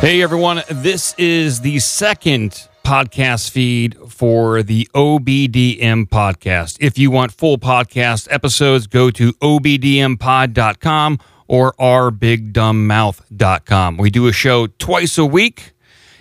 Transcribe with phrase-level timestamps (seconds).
[0.00, 6.76] Hey everyone, this is the second podcast feed for the OBDM podcast.
[6.80, 13.96] If you want full podcast episodes, go to obdmpod.com or ourbigdumbmouth.com.
[13.96, 15.72] We do a show twice a week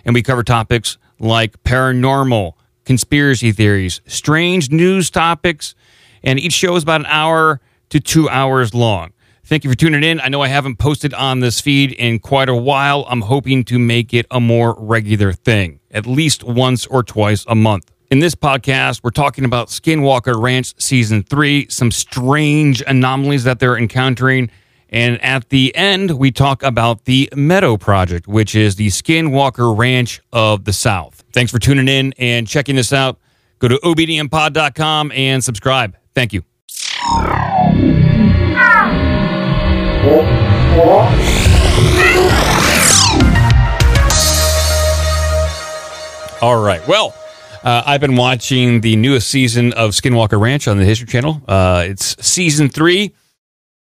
[0.03, 2.53] and we cover topics like paranormal,
[2.85, 5.76] conspiracy theories, strange news topics,
[6.23, 9.12] and each show is about an hour to two hours long.
[9.48, 10.20] Thank you for tuning in.
[10.20, 13.05] I know I haven't posted on this feed in quite a while.
[13.08, 17.53] I'm hoping to make it a more regular thing, at least once or twice a
[17.53, 17.91] month.
[18.09, 23.77] In this podcast, we're talking about Skinwalker Ranch Season 3, some strange anomalies that they're
[23.77, 24.50] encountering.
[24.89, 30.22] And at the end, we talk about the Meadow Project, which is the Skinwalker Ranch
[30.34, 31.23] of the South.
[31.34, 33.20] Thanks for tuning in and checking this out.
[33.59, 35.98] Go to obdmpod.com and subscribe.
[36.16, 36.44] Thank you.
[46.42, 46.88] All right.
[46.88, 47.16] Well,
[47.64, 51.42] uh, I've been watching the newest season of Skinwalker Ranch on the History Channel.
[51.47, 53.16] Uh, it's season three.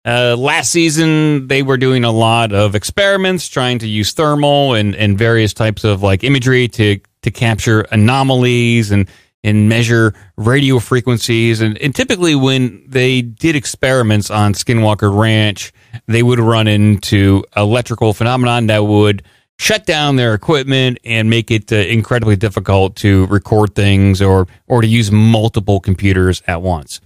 [0.05, 4.95] Uh, last season, they were doing a lot of experiments, trying to use thermal and,
[4.97, 9.09] and various types of like imagery to to capture anomalies and
[9.43, 11.61] and measure radio frequencies.
[11.61, 15.73] And, and typically, when they did experiments on Skinwalker Ranch,
[16.07, 19.23] they would run into electrical phenomenon that would
[19.59, 24.81] shut down their equipment and make it uh, incredibly difficult to record things or or
[24.81, 27.01] to use multiple computers at once.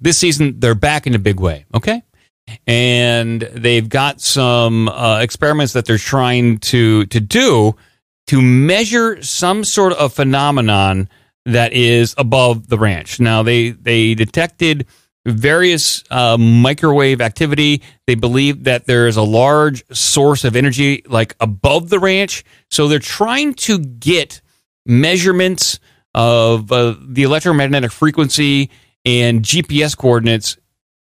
[0.00, 1.66] This season, they're back in a big way.
[1.74, 2.02] Okay.
[2.66, 7.76] And they've got some uh, experiments that they're trying to to do
[8.26, 11.08] to measure some sort of phenomenon
[11.46, 13.20] that is above the ranch.
[13.20, 14.86] Now they they detected
[15.26, 17.82] various uh, microwave activity.
[18.06, 22.44] They believe that there is a large source of energy like above the ranch.
[22.70, 24.40] So they're trying to get
[24.86, 25.78] measurements
[26.14, 28.70] of uh, the electromagnetic frequency
[29.04, 30.56] and GPS coordinates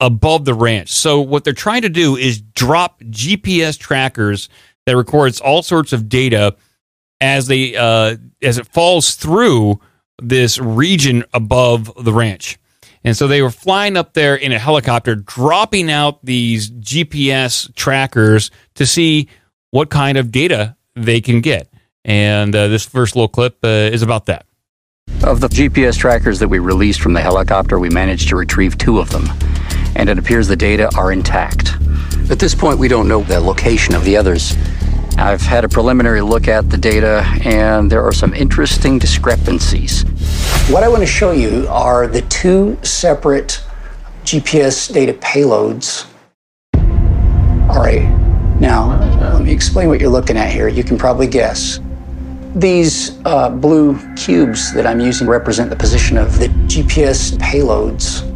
[0.00, 0.90] above the ranch.
[0.90, 4.48] So what they're trying to do is drop GPS trackers
[4.86, 6.56] that records all sorts of data
[7.20, 9.80] as they uh, as it falls through
[10.20, 12.58] this region above the ranch.
[13.04, 18.50] And so they were flying up there in a helicopter, dropping out these GPS trackers
[18.74, 19.28] to see
[19.70, 21.68] what kind of data they can get.
[22.04, 24.46] And uh, this first little clip uh, is about that.
[25.24, 28.98] Of the GPS trackers that we released from the helicopter, we managed to retrieve two
[28.98, 29.26] of them,
[29.96, 31.72] and it appears the data are intact.
[32.30, 34.54] At this point, we don't know the location of the others.
[35.18, 40.02] I've had a preliminary look at the data, and there are some interesting discrepancies.
[40.70, 43.62] What I want to show you are the two separate
[44.24, 46.06] GPS data payloads.
[47.68, 48.08] All right,
[48.60, 48.98] now
[49.34, 50.68] let me explain what you're looking at here.
[50.68, 51.78] You can probably guess.
[52.54, 58.28] These uh, blue cubes that I'm using represent the position of the GPS payloads.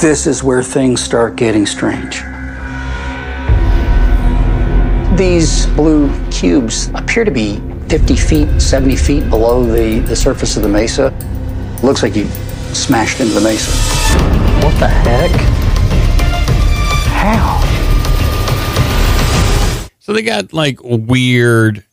[0.00, 2.22] This is where things start getting strange.
[5.18, 7.56] These blue cubes appear to be
[7.88, 11.12] 50 feet, 70 feet below the, the surface of the mesa.
[11.82, 12.26] Looks like you
[12.72, 13.72] smashed into the mesa.
[14.64, 15.32] What the heck?
[17.10, 17.58] How?
[19.98, 21.84] So they got like weird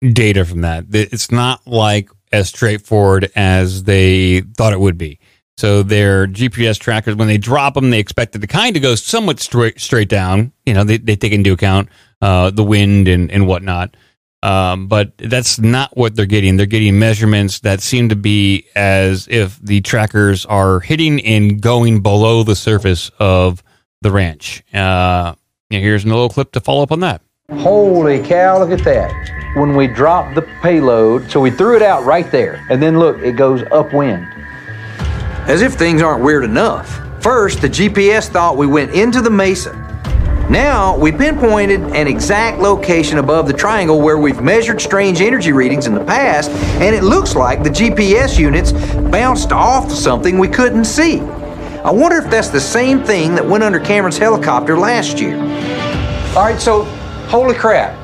[0.00, 0.86] data from that.
[0.92, 5.18] It's not like as straightforward as they thought it would be.
[5.58, 8.94] So their GPS trackers, when they drop them, they expect it to kind of go
[8.94, 10.52] somewhat straight straight down.
[10.64, 11.90] You know, they, they take into account
[12.20, 13.96] uh, the wind and, and whatnot.
[14.42, 16.56] Um, but that's not what they're getting.
[16.56, 22.00] They're getting measurements that seem to be as if the trackers are hitting and going
[22.00, 23.62] below the surface of
[24.02, 24.62] the ranch.
[24.72, 25.34] Uh,
[25.70, 27.22] here's a little clip to follow up on that.
[27.50, 29.56] Holy cow, look at that.
[29.56, 33.18] When we dropped the payload, so we threw it out right there, and then look,
[33.18, 34.26] it goes upwind.
[35.48, 37.00] As if things aren't weird enough.
[37.22, 39.85] First, the GPS thought we went into the mesa.
[40.48, 45.88] Now, we pinpointed an exact location above the triangle where we've measured strange energy readings
[45.88, 46.50] in the past,
[46.80, 48.70] and it looks like the GPS units
[49.10, 51.18] bounced off something we couldn't see.
[51.18, 55.36] I wonder if that's the same thing that went under Cameron's helicopter last year.
[56.36, 56.84] All right, so
[57.28, 57.98] holy crap.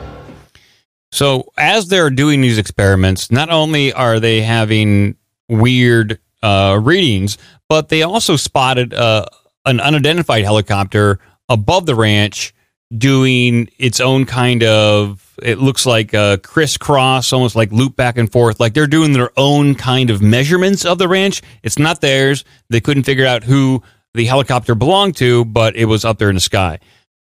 [1.12, 5.16] So, as they're doing these experiments, not only are they having
[5.48, 9.26] weird uh, readings, but they also spotted uh,
[9.64, 12.54] an unidentified helicopter above the ranch
[12.96, 18.30] doing its own kind of it looks like a crisscross almost like loop back and
[18.30, 18.60] forth.
[18.60, 21.42] Like they're doing their own kind of measurements of the ranch.
[21.62, 22.44] It's not theirs.
[22.68, 23.82] They couldn't figure out who
[24.14, 26.78] the helicopter belonged to but it was up there in the sky.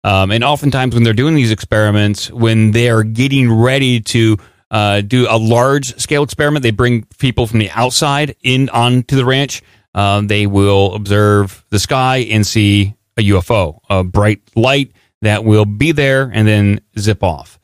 [0.07, 4.37] Um, and oftentimes, when they're doing these experiments, when they are getting ready to
[4.71, 9.25] uh, do a large scale experiment, they bring people from the outside in onto the
[9.25, 9.63] ranch.
[9.97, 14.93] Um, they will observe the sky and see a UFO, a bright light
[15.23, 17.59] that will be there and then zip off.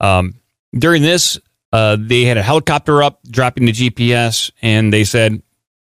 [0.00, 0.34] Um,
[0.76, 1.38] during this,
[1.72, 5.42] uh, they had a helicopter up dropping the GPS, and they said,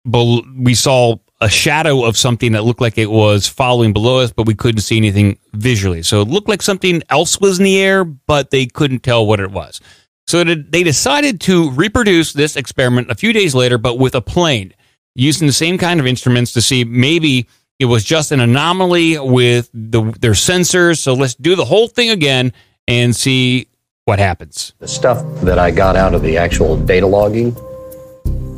[0.06, 4.46] We saw a shadow of something that looked like it was following below us, but
[4.46, 6.04] we couldn't see anything visually.
[6.04, 9.40] So it looked like something else was in the air, but they couldn't tell what
[9.40, 9.80] it was.
[10.28, 14.74] So they decided to reproduce this experiment a few days later, but with a plane
[15.16, 17.48] using the same kind of instruments to see maybe
[17.80, 20.98] it was just an anomaly with the, their sensors.
[20.98, 22.52] So let's do the whole thing again
[22.88, 23.68] and see
[24.04, 24.74] what happens.
[24.80, 27.56] The stuff that I got out of the actual data logging,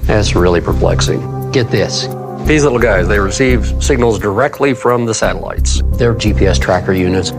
[0.03, 1.51] that's really perplexing.
[1.51, 2.07] Get this.
[2.47, 5.81] These little guys, they receive signals directly from the satellites.
[5.97, 7.31] They're GPS tracker units.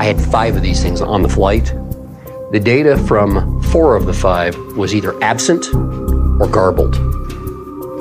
[0.00, 1.66] I had five of these things on the flight.
[2.50, 6.96] The data from four of the five was either absent or garbled.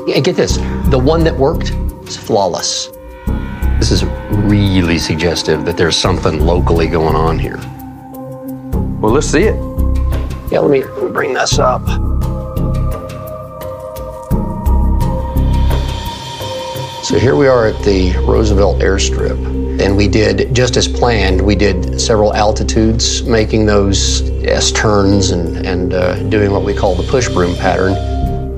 [0.10, 0.58] And get this
[0.90, 1.72] the one that worked
[2.08, 2.90] is flawless.
[3.80, 7.58] This is really suggestive that there's something locally going on here.
[9.00, 9.56] Well, let's see it.
[10.52, 10.82] Yeah, let me
[11.12, 11.86] bring this up.
[17.04, 21.56] So here we are at the Roosevelt airstrip, and we did, just as planned, we
[21.56, 27.04] did several altitudes, making those S turns and, and uh, doing what we call the
[27.04, 27.94] push broom pattern.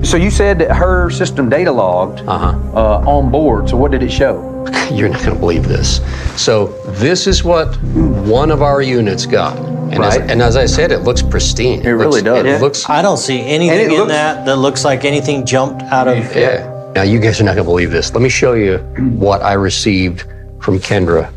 [0.04, 2.56] So you said that her system data logged Uh-huh.
[2.74, 3.68] uh, on board.
[3.68, 4.49] So what did it show?
[4.92, 6.00] You're not going to believe this.
[6.42, 9.56] So this is what one of our units got.
[9.58, 11.80] And, as, and as I said, it looks pristine.
[11.82, 12.44] It really looks, does.
[12.44, 12.58] It Yeah.
[12.58, 16.06] looks, I don't see anything And in looks- that that looks like anything jumped out
[16.08, 16.16] of.
[16.36, 16.92] yeah.
[16.94, 18.12] Now you guys are not going to believe this.
[18.12, 18.78] Let me show you
[19.18, 20.24] what I received
[20.60, 21.30] from Kendra.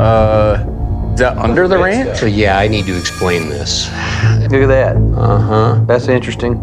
[0.00, 0.64] Uh,
[1.12, 2.18] is that under the ranch?
[2.18, 3.86] So yeah, I need to explain this.
[4.50, 4.96] Look at that.
[5.16, 5.84] Uh huh.
[5.86, 6.54] That's interesting.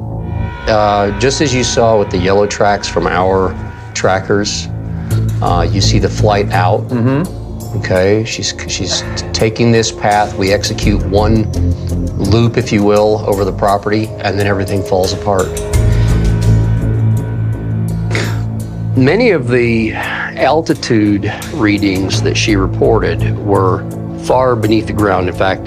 [0.71, 3.53] Uh, just as you saw with the yellow tracks from our
[3.94, 4.68] trackers,
[5.41, 6.79] uh, you see the flight out.
[6.83, 7.77] Mm-hmm.
[7.79, 9.03] Okay, she's she's
[9.33, 10.33] taking this path.
[10.38, 11.51] We execute one
[12.18, 15.50] loop, if you will, over the property, and then everything falls apart.
[18.97, 23.83] Many of the altitude readings that she reported were
[24.21, 25.27] far beneath the ground.
[25.27, 25.65] In fact,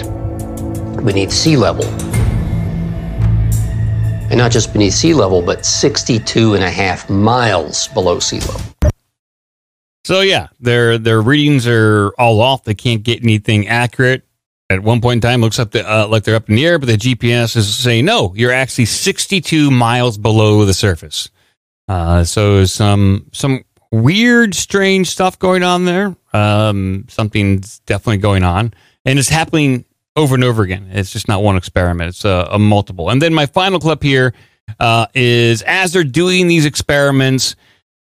[1.04, 1.84] beneath sea level
[4.34, 8.60] and not just beneath sea level, but 62 and a half miles below sea level.
[10.04, 12.64] So yeah, their their readings are all off.
[12.64, 14.24] They can't get anything accurate.
[14.68, 16.80] At one point in time, looks up the, uh, like they're up in the air,
[16.80, 18.34] but the GPS is saying no.
[18.34, 21.30] You're actually 62 miles below the surface.
[21.86, 26.16] Uh, so some some weird, strange stuff going on there.
[26.32, 29.84] Um, something's definitely going on, and it's happening
[30.16, 30.88] over and over again.
[30.92, 33.10] It's just not one experiment; it's a, a multiple.
[33.10, 34.34] And then my final clip here
[34.80, 37.56] uh, is as they're doing these experiments,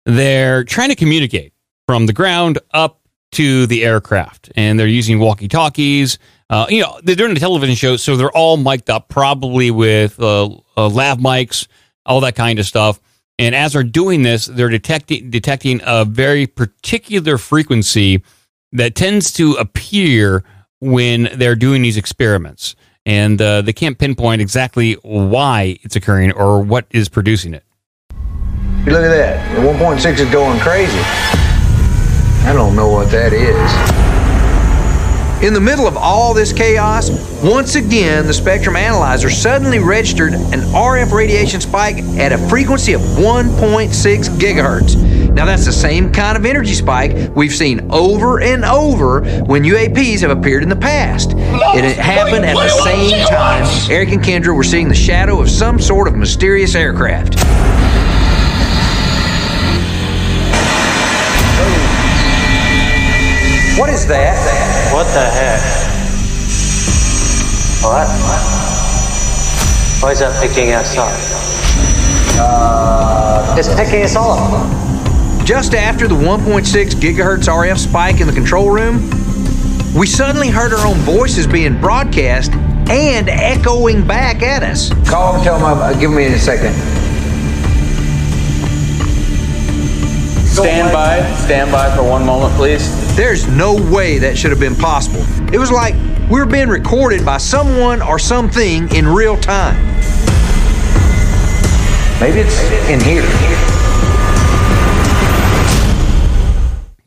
[0.06, 1.54] they're trying to communicate
[1.88, 3.02] from the ground up
[3.34, 6.18] to the aircraft, and they're using walkie-talkies.
[6.50, 10.20] Uh, you know, they're doing a television show, so they're all mic'd up, probably with
[10.20, 10.46] uh,
[10.78, 11.68] uh, lav mics,
[12.06, 13.02] all that kind of stuff.
[13.38, 18.24] And as they're doing this, they're detecting detecting a very particular frequency
[18.72, 20.44] that tends to appear
[20.80, 26.62] when they're doing these experiments, and uh, they can't pinpoint exactly why it's occurring or
[26.62, 27.64] what is producing it.
[28.86, 29.56] Look at that.
[29.56, 31.00] The 1.6 is going crazy.
[32.48, 34.07] I don't know what that is.
[35.42, 37.12] In the middle of all this chaos,
[37.44, 43.02] once again, the spectrum analyzer suddenly registered an RF radiation spike at a frequency of
[43.02, 44.96] 1.6 gigahertz.
[45.32, 50.22] Now, that's the same kind of energy spike we've seen over and over when UAPs
[50.22, 51.34] have appeared in the past.
[51.34, 55.52] And it happened at the same time Eric and Kendra were seeing the shadow of
[55.52, 57.36] some sort of mysterious aircraft.
[63.80, 64.57] What is that?
[64.98, 65.62] What the heck?
[67.84, 68.08] What?
[70.02, 71.14] Why is that picking us up?
[73.60, 75.46] it's picking us all up.
[75.46, 79.08] Just after the 1.6 gigahertz RF spike in the control room,
[79.96, 82.54] we suddenly heard our own voices being broadcast
[82.90, 84.90] and echoing back at us.
[85.08, 86.74] Call and tell them, uh, give me a second.
[90.48, 93.07] Stand by, stand by for one moment, please.
[93.18, 95.26] There's no way that should have been possible.
[95.52, 95.96] It was like
[96.30, 99.76] we were being recorded by someone or something in real time.
[102.22, 103.24] Maybe it's in here.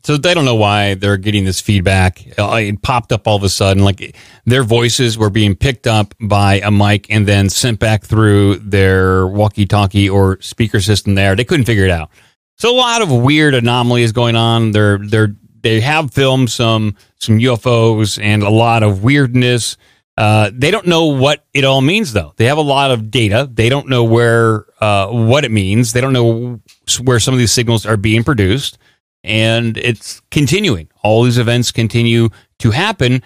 [0.03, 2.25] So they don't know why they're getting this feedback.
[2.37, 4.13] Uh, It popped up all of a sudden, like
[4.45, 9.27] their voices were being picked up by a mic and then sent back through their
[9.27, 11.15] walkie-talkie or speaker system.
[11.15, 12.09] There, they couldn't figure it out.
[12.57, 14.71] So a lot of weird anomalies going on.
[14.71, 19.77] They're they're they have filmed some some UFOs and a lot of weirdness.
[20.17, 22.33] Uh, they don't know what it all means though.
[22.35, 23.49] They have a lot of data.
[23.51, 25.93] They don't know where uh, what it means.
[25.93, 26.59] They don't know
[27.01, 28.77] where some of these signals are being produced,
[29.23, 30.89] and it's continuing.
[31.03, 33.23] All these events continue to happen,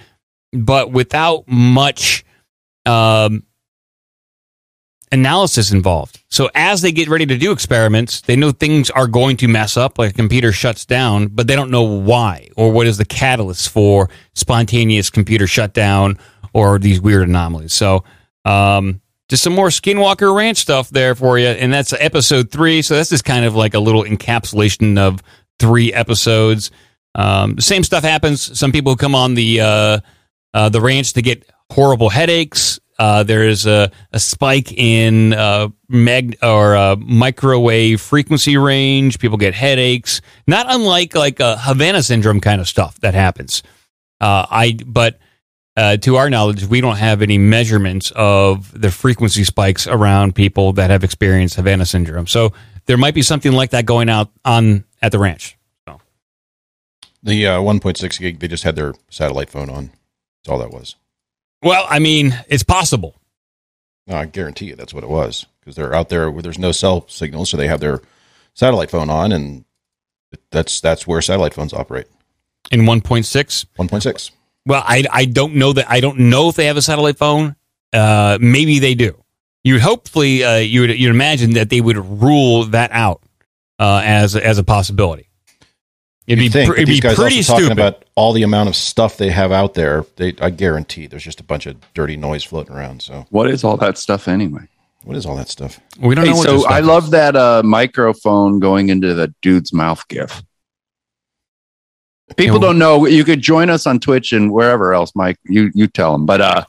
[0.54, 2.24] but without much
[2.86, 3.44] um,
[5.12, 6.22] analysis involved.
[6.30, 9.78] So as they get ready to do experiments, they know things are going to mess
[9.78, 13.06] up, like a computer shuts down, but they don't know why or what is the
[13.06, 16.18] catalyst for spontaneous computer shutdown
[16.54, 17.74] or these weird anomalies.
[17.74, 18.04] So
[18.46, 22.82] um, just some more Skinwalker Ranch stuff there for you, and that's episode three.
[22.82, 25.22] So this is kind of like a little encapsulation of
[25.60, 26.72] three episodes.
[27.16, 28.58] Um, the same stuff happens.
[28.58, 30.00] Some people come on the uh,
[30.54, 32.80] uh, the ranch to get horrible headaches.
[32.98, 39.20] Uh, there is a, a spike in uh, mag or uh, microwave frequency range.
[39.20, 43.64] People get headaches, not unlike like a Havana syndrome kind of stuff that happens.
[44.22, 45.20] Uh, I but
[45.78, 50.72] uh, to our knowledge, we don't have any measurements of the frequency spikes around people
[50.74, 52.28] that have experienced Havana syndrome.
[52.28, 52.54] So
[52.86, 55.58] there might be something like that going out on at the ranch.
[55.86, 56.00] So
[57.24, 59.88] The uh, 1.6 gig, they just had their satellite phone on.
[59.88, 60.96] That's all that was.
[61.66, 63.20] Well, I mean, it's possible.
[64.08, 66.72] No, I guarantee you that's what it was because they're out there where there's no
[66.72, 68.02] cell signal, so they have their
[68.54, 69.66] satellite phone on, and
[70.52, 72.08] that's that's where satellite phones operate.
[72.72, 74.32] In 1.6, 1.6.
[74.66, 77.56] Well, I I don't know that I don't know if they have a satellite phone.
[77.92, 79.24] Uh, maybe they do.
[79.64, 83.24] You would hopefully uh, you would you'd imagine that they would rule that out
[83.80, 85.30] uh, as as a possibility.
[86.28, 87.80] It'd You'd be think, pr- it'd these be guys pretty also talking stupid.
[87.80, 90.06] about all the amount of stuff they have out there.
[90.16, 93.02] They, I guarantee, there's just a bunch of dirty noise floating around.
[93.04, 94.68] So, What is all that stuff anyway?
[95.04, 95.80] what is all that stuff?
[96.00, 96.38] we don't Hey, know.
[96.38, 96.86] what this so stuff I is.
[96.88, 100.42] love that uh, microphone going into the dude's mouth gif.
[102.38, 103.06] People don't know.
[103.06, 105.38] You could join us on Twitch and wherever else, Mike.
[105.44, 106.26] You you tell them.
[106.26, 106.66] But uh,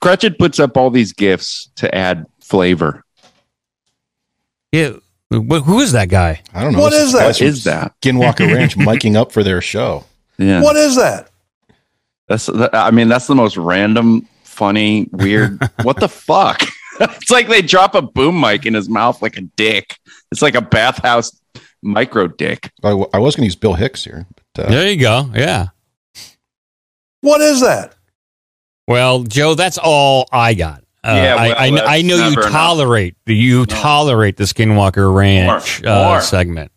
[0.00, 3.04] Cratchit puts up all these gifs to add flavor.
[4.72, 4.94] Yeah,
[5.42, 6.42] wh- who is that guy?
[6.52, 6.80] I don't know.
[6.80, 7.18] What This is that?
[7.20, 7.94] guys from Is that?
[8.02, 10.04] Skinwalker Ranch miking up for their show?
[10.38, 11.30] Yeah, What is that?
[12.28, 12.46] that's.
[12.46, 15.58] that- I mean, that's the most random, funny, weird.
[15.82, 16.62] what the fuck?
[17.00, 19.96] it's like they drop a boom mic in his mouth like a dick.
[20.32, 21.30] It's like a bathhouse
[21.82, 22.70] micro dick.
[22.82, 24.26] I, w- I was going to use Bill Hicks here.
[24.54, 25.30] But, uh, There you go.
[25.34, 25.66] Yeah.
[27.20, 27.94] What is that?
[28.86, 30.83] Well, Joe, that's all I got.
[31.04, 32.52] Uh, Yeah, I, well, I, I that's know you never enough.
[32.52, 36.20] tolerate you tolerate the Skinwalker Ranch More, uh, more.
[36.20, 36.72] segment.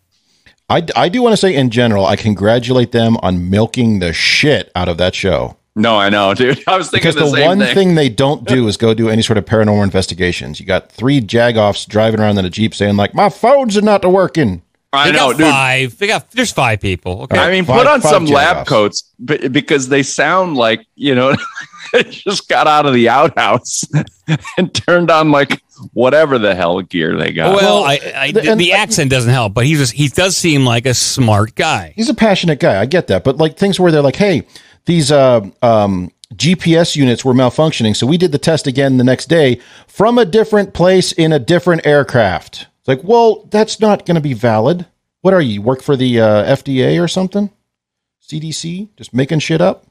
[0.70, 4.70] I, I do want to say, in general, I congratulate them on milking the shit
[4.76, 5.56] out of that show.
[5.74, 6.62] No, I know, dude.
[6.68, 7.74] I was thinking Because the, the, same one thing.
[7.74, 7.94] thing.
[7.94, 10.60] they don't do is go do any sort of paranormal investigations.
[10.60, 14.04] You got three jagoffs driving around in a jeep saying like, "My phones are not
[14.04, 14.60] working."
[14.92, 15.46] I They know, got dude.
[15.48, 15.98] five.
[15.98, 17.22] They got there's five people.
[17.22, 17.38] Okay.
[17.38, 21.32] I mean, Five- put on five some lab coats because they sound like you know
[21.32, 21.38] they
[22.10, 23.84] just got out of the outhouse
[24.58, 27.54] and turned on like whatever the hell gear they got.
[27.54, 30.64] well, I, I, the- the, and- accent doesn't help, but he's just, he does seem
[30.64, 31.92] like a smart guy.
[31.96, 32.80] He's a passionate guy.
[32.80, 34.46] I get that, but like things where they're like, "Hey,
[34.86, 39.26] these uh, um, GPS units were malfunctioning, so we did the test again the next
[39.26, 44.14] day from a different place in a different aircraft." It's like, well, that's not going
[44.16, 44.86] to be valid.
[45.20, 45.54] What are you?
[45.54, 47.50] you work for the uh, FDA or something?
[48.22, 48.88] CDC?
[48.96, 49.86] Just making shit up?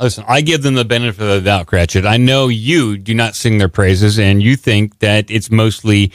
[0.00, 2.06] Listen, I give them the benefit of the doubt, Cratchit.
[2.06, 6.12] I know you do not sing their praises, and you think that it's mostly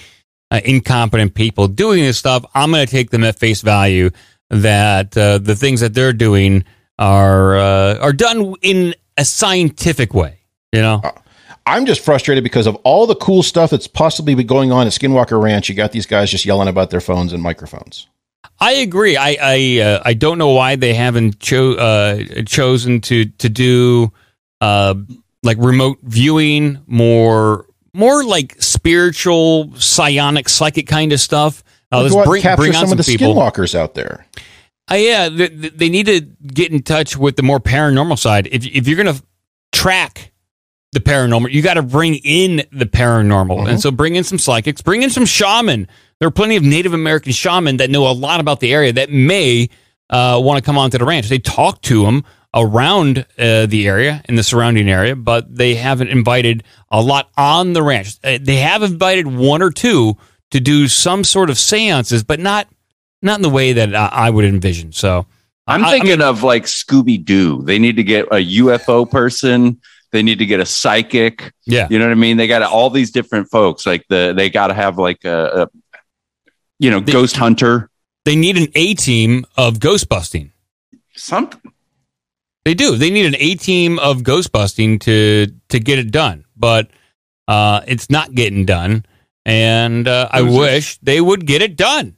[0.50, 2.44] uh, incompetent people doing this stuff.
[2.56, 4.10] I'm going to take them at face value
[4.50, 6.63] that uh, the things that they're doing
[6.98, 10.39] are uh, are done in a scientific way.
[10.74, 11.01] You know,
[11.68, 15.42] I'm just frustrated because of all the cool stuff that's possibly going on at Skinwalker
[15.42, 15.70] Ranch.
[15.70, 18.08] You got these guys just yelling about their phones and microphones.
[18.60, 19.18] I agree.
[19.18, 24.12] I I uh, I don't know why they haven't cho- uh, chosen to to do
[24.62, 24.96] uh,
[25.44, 31.64] like remote viewing, more more like spiritual, psionic, psychic kind of stuff.
[31.92, 33.34] Uh, let's bring bring on some some, of the people.
[33.34, 34.25] Skinwalkers out there.
[34.92, 38.48] Uh, yeah, they, they need to get in touch with the more paranormal side.
[38.52, 39.20] If if you're gonna
[39.72, 40.32] track
[40.96, 43.68] the paranormal, you got to bring in the paranormal, Mm-hmm.
[43.68, 45.88] and so bring in some psychics, bring in some shaman.
[46.20, 49.12] There are plenty of Native American shaman that know a lot about the area that
[49.12, 49.70] may
[50.10, 51.28] uh, want to come onto the ranch.
[51.30, 52.24] They talk to them
[52.54, 57.74] around uh, the area in the surrounding area, but they haven't invited a lot on
[57.74, 58.16] the ranch.
[58.24, 60.16] Uh, they have invited one or two
[60.52, 62.68] to do some sort of seances, but not
[63.22, 64.92] not in the way that I, would envision.
[64.94, 65.25] So
[65.68, 67.62] I'm I- I thinking mean- of like Scooby Doo.
[67.64, 69.82] They need to get a UFO person.
[70.16, 71.52] They need to get a psychic.
[71.66, 71.88] Yeah.
[71.92, 72.38] You know what I mean?
[72.38, 73.86] They got all these different folks.
[73.86, 75.68] Like the they got to have like a, a
[76.80, 77.90] you know ghost hunter.
[78.24, 80.52] they need an A team of ghost busting.
[81.16, 81.62] Something.
[82.64, 82.96] They do.
[82.96, 86.90] They need an A team of ghost busting to to get it done, but
[87.48, 89.06] uh, it's not getting done.
[89.46, 90.58] And uh, I Losers.
[90.60, 92.16] wish they would get it done.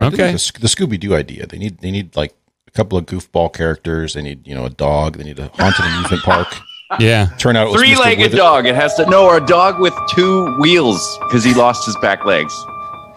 [0.00, 0.32] I do like Okay.
[0.32, 1.46] the, the Scooby Doo idea.
[1.46, 2.34] They need they need like
[2.72, 4.14] a couple of goofball characters.
[4.14, 5.16] They need you know a dog.
[5.18, 6.48] They need a haunted amusement park.
[6.98, 7.26] Yeah.
[7.38, 8.66] Turn out it was Three-legged Wither- dog.
[8.66, 12.24] It has to no, or a dog with two wheels because he lost his back
[12.24, 12.52] legs.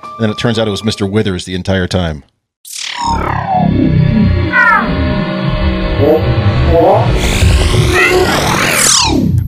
[0.03, 1.10] And then it turns out it was Mr.
[1.10, 2.24] Withers the entire time.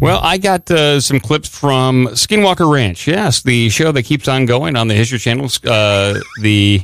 [0.01, 3.07] Well, I got uh, some clips from Skinwalker Ranch.
[3.07, 5.49] Yes, the show that keeps on going on the History Channel.
[5.65, 6.81] Uh, the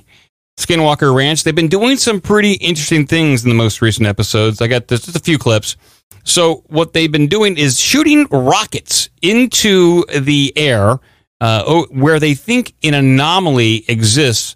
[0.66, 1.44] Skinwalker Ranch.
[1.44, 4.62] They've been doing some pretty interesting things in the most recent episodes.
[4.62, 5.76] I got just a few clips.
[6.24, 11.00] So, what they've been doing is shooting rockets into the air
[11.40, 14.56] uh, where they think an anomaly exists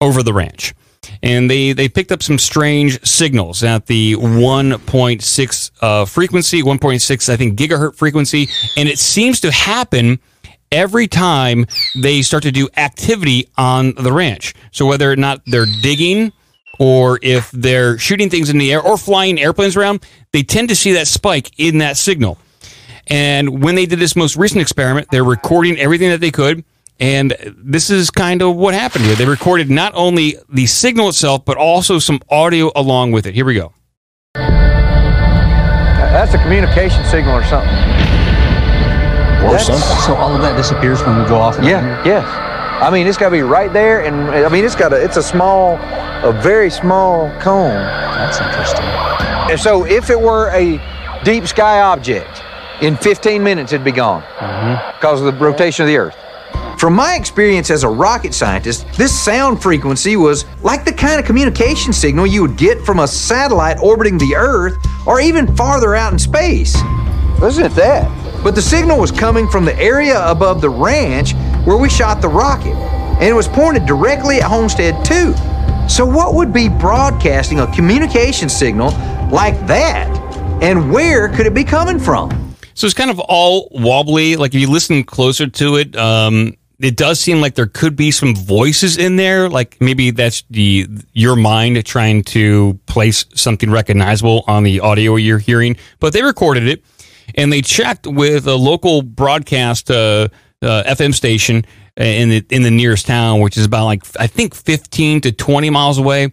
[0.00, 0.74] over the ranch.
[1.22, 7.36] And they, they picked up some strange signals at the 1.6 uh, frequency, 1.6, I
[7.36, 8.48] think, gigahertz frequency.
[8.76, 10.20] And it seems to happen
[10.72, 14.54] every time they start to do activity on the ranch.
[14.72, 16.32] So whether or not they're digging
[16.78, 20.76] or if they're shooting things in the air or flying airplanes around, they tend to
[20.76, 22.38] see that spike in that signal.
[23.06, 26.64] And when they did this most recent experiment, they're recording everything that they could.
[26.98, 29.16] And this is kind of what happened here.
[29.16, 33.34] They recorded not only the signal itself, but also some audio along with it.
[33.34, 33.72] Here we go.
[36.12, 38.11] That's a communication signal or something.
[39.44, 41.56] Or So all of that disappears when we go off.
[41.62, 42.24] Yeah, yes.
[42.82, 45.16] I mean, it's got to be right there, and I mean, it's got a, it's
[45.16, 45.76] a small,
[46.24, 47.70] a very small cone.
[47.70, 48.84] That's interesting.
[49.50, 50.80] And so, if it were a
[51.24, 52.42] deep sky object,
[52.82, 54.98] in 15 minutes it'd be gone mm-hmm.
[54.98, 56.16] because of the rotation of the Earth.
[56.78, 61.24] From my experience as a rocket scientist, this sound frequency was like the kind of
[61.24, 64.76] communication signal you would get from a satellite orbiting the Earth
[65.06, 66.74] or even farther out in space.
[67.40, 68.21] Isn't it that?
[68.42, 72.28] But the signal was coming from the area above the ranch where we shot the
[72.28, 75.34] rocket, and it was pointed directly at Homestead 2.
[75.88, 78.90] So, what would be broadcasting a communication signal
[79.30, 80.08] like that?
[80.62, 82.42] And where could it be coming from?
[82.74, 84.36] So it's kind of all wobbly.
[84.36, 88.10] Like if you listen closer to it, um, it does seem like there could be
[88.10, 89.48] some voices in there.
[89.48, 95.38] Like maybe that's the your mind trying to place something recognizable on the audio you're
[95.38, 95.76] hearing.
[96.00, 96.82] But they recorded it
[97.34, 100.28] and they checked with a local broadcast uh,
[100.62, 101.64] uh, FM station
[101.96, 105.70] in the in the nearest town, which is about like I think 15 to 20
[105.70, 106.32] miles away.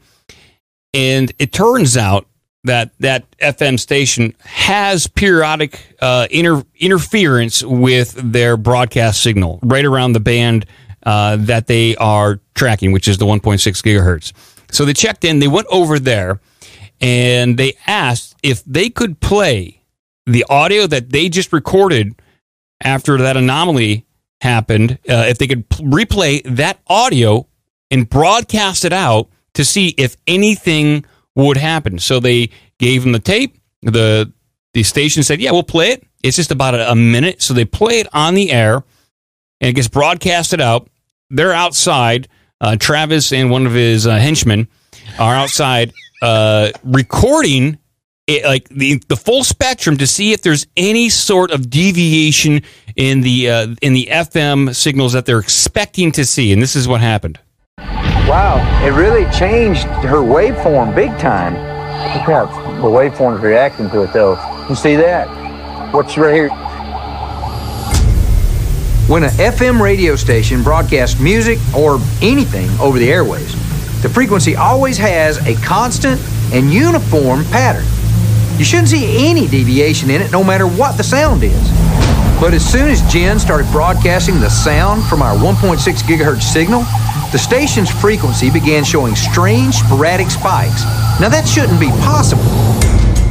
[0.93, 2.25] And it turns out
[2.63, 10.13] that that FM station has periodic uh, inter- interference with their broadcast signal right around
[10.13, 10.65] the band
[11.05, 14.33] uh, that they are tracking, which is the 1.6 gigahertz.
[14.71, 16.41] So they checked in, they went over there,
[16.99, 19.78] and they asked if they could play
[20.33, 22.19] the audio that they just recorded
[22.81, 24.05] after that anomaly
[24.41, 27.47] happened, uh, if they could p- replay that audio
[27.91, 31.03] and broadcast it out to see if anything
[31.35, 31.99] would happen.
[31.99, 33.57] So they gave them the tape.
[33.81, 34.31] The
[34.73, 36.05] the station said, "Yeah, we'll play it.
[36.23, 38.75] It's just about a, a minute." So they play it on the air,
[39.61, 40.89] and it gets broadcasted out.
[41.29, 42.27] They're outside.
[42.61, 44.67] Uh, Travis and one of his uh, henchmen
[45.17, 47.78] are outside uh, recording
[48.29, 52.61] it, like the the full spectrum to see if there's any sort of deviation
[52.95, 56.53] in the uh, in the FM signals that they're expecting to see.
[56.53, 57.39] And this is what happened.
[57.77, 61.53] Wow, it really changed her waveform big time.
[62.13, 64.33] Look how the waveform's reacting to it, though.
[64.69, 65.27] You see that?
[65.91, 66.49] What's right here?
[69.09, 73.53] When an FM radio station broadcasts music or anything over the airways,
[74.03, 76.21] the frequency always has a constant
[76.53, 77.85] and uniform pattern.
[78.59, 81.71] You shouldn't see any deviation in it no matter what the sound is.
[82.41, 86.81] But as soon as Jen started broadcasting the sound from our 1.6 gigahertz signal,
[87.31, 90.83] the station's frequency began showing strange sporadic spikes.
[91.21, 92.43] Now that shouldn't be possible.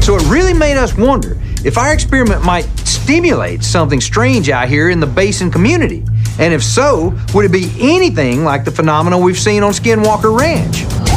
[0.01, 4.89] So it really made us wonder if our experiment might stimulate something strange out here
[4.89, 6.05] in the basin community.
[6.39, 11.08] And if so, would it be anything like the phenomena we've seen on Skinwalker Ranch?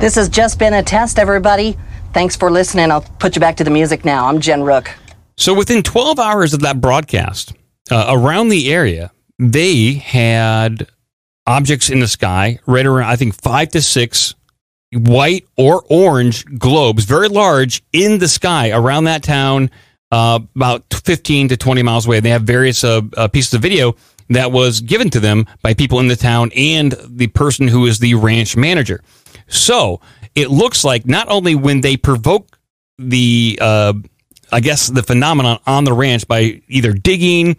[0.00, 1.76] This has just been a test, everybody.
[2.14, 2.90] Thanks for listening.
[2.90, 4.28] I'll put you back to the music now.
[4.28, 4.90] I'm Jen Rook.
[5.36, 7.52] So within 12 hours of that broadcast,
[7.90, 10.88] uh, around the area, they had
[11.46, 14.34] objects in the sky, right around I think five to six
[14.90, 19.70] white or orange globes, very large, in the sky around that town,
[20.12, 22.20] uh, about 15 to 20 miles away.
[22.20, 23.96] They have various uh, uh, pieces of video
[24.30, 27.98] that was given to them by people in the town and the person who is
[27.98, 29.02] the ranch manager.
[29.50, 30.00] So
[30.34, 32.58] it looks like not only when they provoke
[32.98, 33.92] the, uh,
[34.50, 37.56] I guess, the phenomenon on the ranch by either digging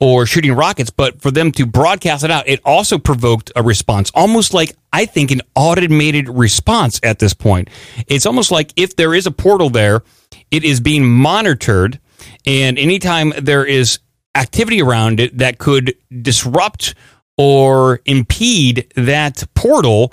[0.00, 4.10] or shooting rockets, but for them to broadcast it out, it also provoked a response,
[4.14, 7.68] almost like I think an automated response at this point.
[8.06, 10.02] It's almost like if there is a portal there,
[10.50, 12.00] it is being monitored,
[12.44, 14.00] and anytime there is
[14.34, 16.94] activity around it that could disrupt
[17.36, 20.12] or impede that portal,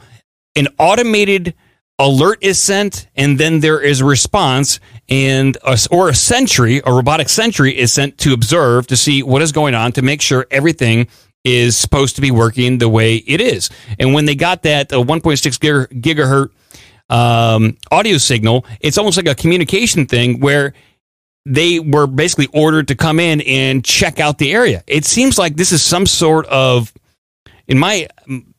[0.58, 1.54] an automated
[2.00, 6.92] alert is sent and then there is a response and a, or a sentry a
[6.92, 10.46] robotic sentry is sent to observe to see what is going on to make sure
[10.52, 11.08] everything
[11.44, 13.70] is supposed to be working the way it is.
[13.98, 16.52] And when they got that uh, 1.6 gigahertz
[17.10, 20.74] um, audio signal it's almost like a communication thing where
[21.46, 24.84] they were basically ordered to come in and check out the area.
[24.86, 26.94] It seems like this is some sort of
[27.68, 28.08] in my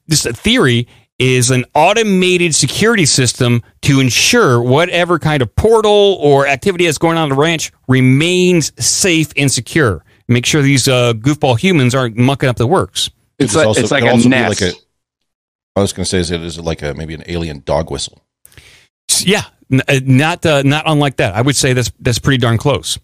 [0.06, 6.84] this theory is an automated security system to ensure whatever kind of portal or activity
[6.84, 10.04] that's going on at the ranch remains safe and secure.
[10.28, 13.10] Make sure these uh, goofball humans aren't mucking up the works.
[13.38, 14.60] It's like it's like a nest.
[14.60, 14.76] Like a,
[15.76, 17.90] I was going to say, is it is it like a maybe an alien dog
[17.90, 18.22] whistle?
[19.20, 21.34] Yeah, n- uh, not uh, not unlike that.
[21.34, 22.98] I would say that's that's pretty darn close.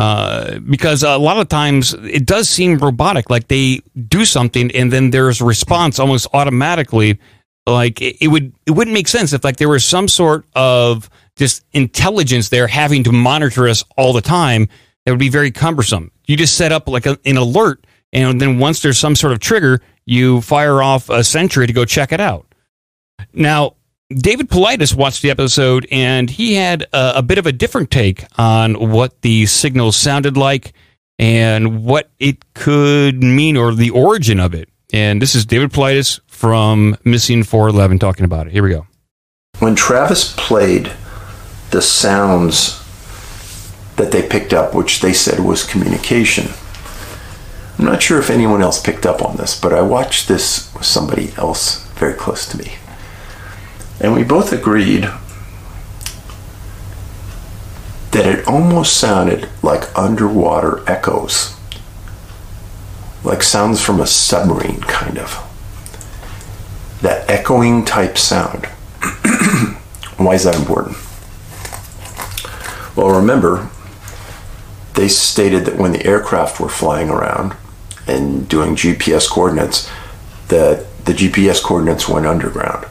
[0.00, 4.90] Uh, because a lot of times it does seem robotic, like they do something and
[4.90, 7.18] then there's a response almost automatically.
[7.66, 11.10] Like it, it would, it wouldn't make sense if like there was some sort of
[11.36, 14.68] just intelligence there having to monitor us all the time.
[15.04, 16.10] It would be very cumbersome.
[16.26, 19.40] You just set up like a, an alert, and then once there's some sort of
[19.40, 22.46] trigger, you fire off a sentry to go check it out.
[23.34, 23.74] Now,
[24.12, 28.24] David Paulides watched the episode and he had a, a, bit of a different take
[28.36, 30.72] on what the signals sounded like
[31.20, 34.68] and what it could mean or the origin of it.
[34.92, 38.52] And this is David Paulides from Missing 411 talking about it.
[38.52, 38.88] Here we go.
[39.60, 40.90] When Travis played
[41.70, 42.82] the sounds
[43.94, 46.48] that they picked up, which they said was communication,
[47.78, 50.84] I'm not sure if anyone else picked up on this, but I watched this with
[50.84, 52.72] somebody else very close to me.
[54.00, 55.02] And we both agreed
[58.12, 61.54] that it almost sounded like underwater echoes,
[63.22, 65.46] like sounds from a submarine, kind of.
[67.02, 68.66] That echoing type sound.
[70.16, 70.96] Why is that important?
[72.96, 73.70] Well, remember,
[74.94, 77.54] they stated that when the aircraft were flying around
[78.06, 79.90] and doing GPS coordinates,
[80.48, 82.86] that the GPS coordinates went underground.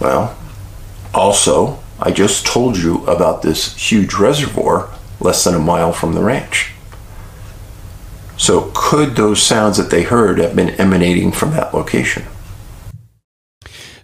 [0.00, 0.36] Well,
[1.12, 6.22] also, I just told you about this huge reservoir less than a mile from the
[6.22, 6.72] ranch.
[8.36, 12.24] So, could those sounds that they heard have been emanating from that location?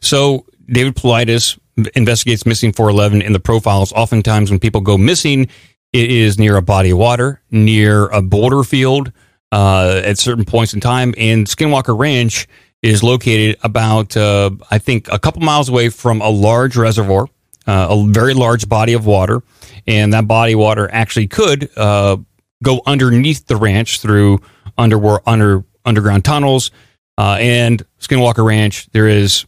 [0.01, 1.59] So, David Paulides
[1.95, 3.93] investigates missing 411 in the profiles.
[3.93, 5.49] Oftentimes, when people go missing,
[5.93, 9.13] it is near a body of water, near a boulder field,
[9.51, 11.13] uh, at certain points in time.
[11.19, 12.47] And Skinwalker Ranch
[12.83, 17.29] is located about, uh, I think, a couple miles away from a large reservoir,
[17.67, 19.43] uh, a very large body of water.
[19.87, 22.17] And that body of water actually could uh,
[22.63, 24.41] go underneath the ranch through
[24.79, 26.71] under, under underground tunnels.
[27.19, 29.45] Uh, and Skinwalker Ranch, there is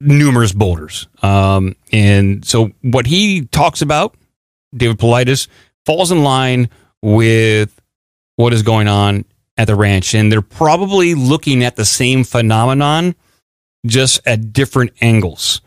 [0.00, 1.06] numerous boulders.
[1.22, 4.16] Um, and so what he talks about,
[4.74, 5.46] David Paulides,
[5.86, 6.68] falls in line
[7.00, 7.80] with
[8.36, 9.24] what is going on
[9.56, 13.14] at the ranch, and they're probably looking at the same phenomenon,
[13.86, 15.60] just at different angles.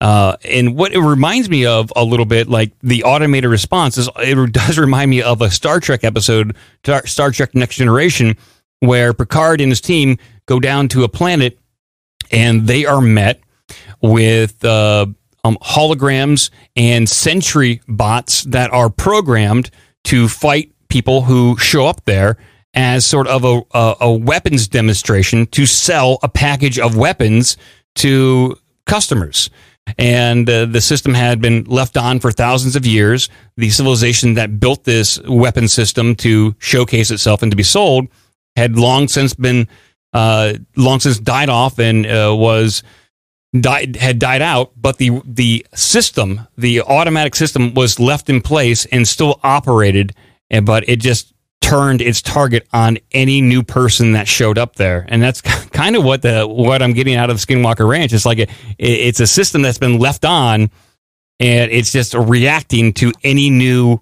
[0.00, 4.08] Uh, and what it reminds me of a little bit, like the automated response, is
[4.18, 6.54] it does remind me of a Star Trek episode,
[7.04, 8.36] Star Trek Next Generation,
[8.80, 11.58] where Picard and his team go down to a planet,
[12.30, 13.40] and they are met
[14.02, 15.06] with uh,
[15.42, 19.70] um, holograms and sentry bots that are programmed
[20.04, 22.36] to fight people who show up there
[22.74, 27.56] as sort of a, a, a, weapons demonstration to sell a package of weapons
[27.94, 28.56] to
[28.86, 29.50] customers.
[29.98, 33.28] And uh, the system had been left on for thousands of years.
[33.56, 38.08] The civilization that built this weapon system to showcase itself and to be sold
[38.56, 39.68] had long since been,
[40.12, 42.82] uh, long since died off and uh, was
[43.60, 44.72] died had died out.
[44.74, 50.14] But the the system, the automatic system, was left in place and still operated.
[50.50, 55.06] And but it just turned its target on any new person that showed up there,
[55.08, 55.40] and that's
[55.72, 58.12] kind of what the what I'm getting out of Skinwalker Ranch.
[58.12, 58.46] It's like a,
[58.78, 60.70] it's a system that's been left on,
[61.40, 64.00] and it's just reacting to any new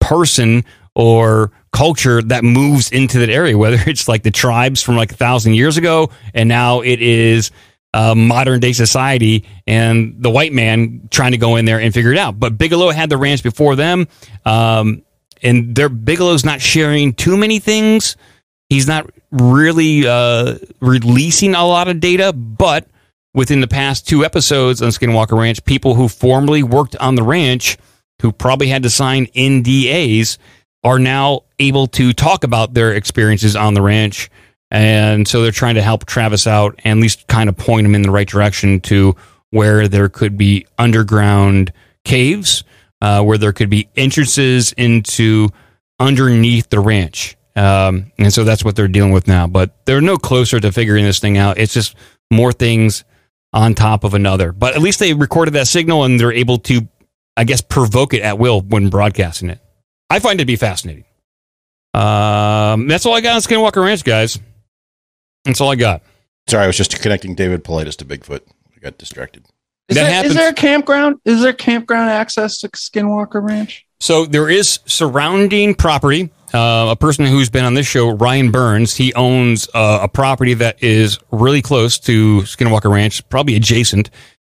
[0.00, 5.12] person or culture that moves into that area, whether it's like the tribes from like
[5.12, 7.50] a thousand years ago, and now it is
[7.92, 12.12] uh, modern day society and the white man trying to go in there and figure
[12.12, 12.38] it out.
[12.38, 14.08] But Bigelow had the ranch before them,
[14.44, 15.04] um,
[15.44, 18.16] and their Bigelow's not sharing too many things.
[18.70, 22.88] He's not really uh, releasing a lot of data, but
[23.34, 27.76] within the past two episodes on Skinwalker Ranch, people who formerly worked on the ranch,
[28.22, 30.38] who probably had to sign NDAs,
[30.82, 34.30] are now able to talk about their experiences on the ranch.
[34.70, 37.94] And so they're trying to help Travis out and at least kind of point him
[37.94, 39.14] in the right direction to
[39.50, 41.72] where there could be underground
[42.04, 42.64] caves,
[43.00, 45.48] uh, where there could be entrances into
[45.98, 47.36] underneath the ranch.
[47.56, 49.46] Um, and so that's what they're dealing with now.
[49.46, 51.58] But they're no closer to figuring this thing out.
[51.58, 51.96] It's just
[52.30, 53.04] more things
[53.52, 54.52] on top of another.
[54.52, 56.88] But at least they recorded that signal and they're able to,
[57.36, 59.60] I guess, provoke it at will when broadcasting it.
[60.10, 61.04] I find it to be fascinating.
[61.94, 64.38] Um, that's all I got on Skinwalker Ranch, guys.
[65.44, 66.02] That's all I got.
[66.48, 68.40] Sorry, I was just connecting David Paulides to Bigfoot.
[68.76, 69.46] I got distracted.
[69.88, 71.20] Is, That there, there a campground?
[71.24, 73.86] Is there campground access to Skinwalker Ranch?
[74.00, 76.30] So there is surrounding property.
[76.54, 80.54] Uh, a person who's been on this show, Ryan Burns, he owns uh, a property
[80.54, 84.10] that is really close to Skinwalker Ranch, probably adjacent.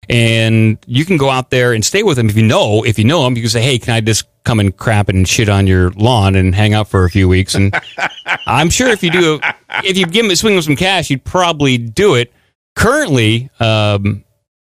[0.09, 2.85] And you can go out there and stay with him if you know.
[2.85, 5.29] If you know him, you can say, "Hey, can I just come and crap and
[5.29, 7.73] shit on your lawn and hang out for a few weeks?" And
[8.47, 9.40] I'm sure if you do,
[9.85, 12.33] if you give him swing him some cash, you'd probably do it.
[12.75, 14.25] Currently, um,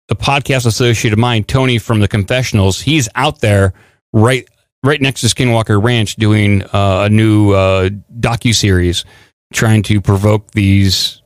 [0.09, 3.73] a podcast associate of mine, Tony from the Confessionals, he's out there
[4.13, 4.47] right
[4.83, 7.89] right next to Skinwalker Ranch doing uh, a new uh,
[8.19, 9.03] docu series,
[9.53, 11.21] trying to provoke these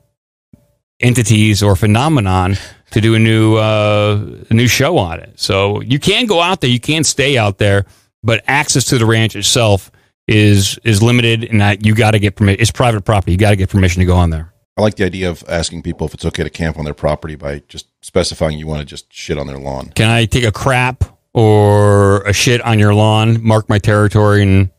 [1.02, 2.56] entities or phenomenon
[2.92, 5.40] to do a new uh, a new show on it.
[5.40, 7.86] So you can go out there, you can stay out there,
[8.24, 9.92] but access to the ranch itself
[10.28, 12.62] is is limited, and that you got to get permission.
[12.62, 13.34] It's private property.
[13.34, 14.54] You got to get permission to go on there.
[14.80, 17.36] I like the idea of asking people if it's okay to camp on their property
[17.36, 19.92] by just specifying you want to just shit on their lawn.
[19.94, 24.70] Can I take a crap or a shit on your lawn, mark my territory, and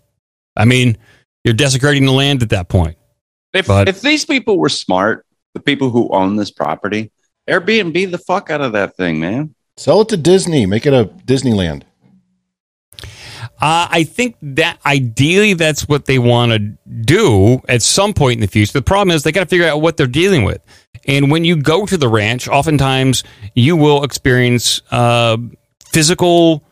[0.57, 0.97] I mean,
[1.45, 2.97] you're desecrating the land at that point.
[3.53, 7.13] If But- if these people were smart, the people who own this property,
[7.47, 9.55] Airbnb the fuck out of that thing, man.
[9.77, 10.65] Sell it to Disney.
[10.65, 11.83] Make it a Disneyland.
[13.61, 16.59] Uh, I think that ideally that's what they want to
[17.05, 18.73] do at some point in the future.
[18.73, 20.63] The problem is they got to figure out what they're dealing with.
[21.07, 23.23] And when you go to the ranch, oftentimes
[23.55, 25.37] you will experience uh,
[25.85, 26.65] physical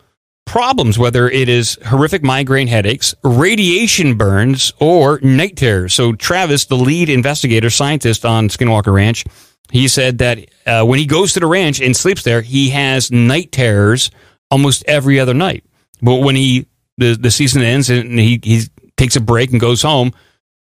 [0.45, 5.93] problems, whether it is horrific migraine headaches, radiation burns, or night terrors.
[5.93, 9.25] So, Travis, the lead investigator scientist on Skinwalker Ranch,
[9.71, 13.11] he said that uh, when he goes to the ranch and sleeps there, he has
[13.11, 14.09] night terrors
[14.49, 15.63] almost every other night.
[16.01, 16.65] But when he
[16.99, 18.63] the, the season ends and he he
[18.97, 20.13] takes a break and goes home,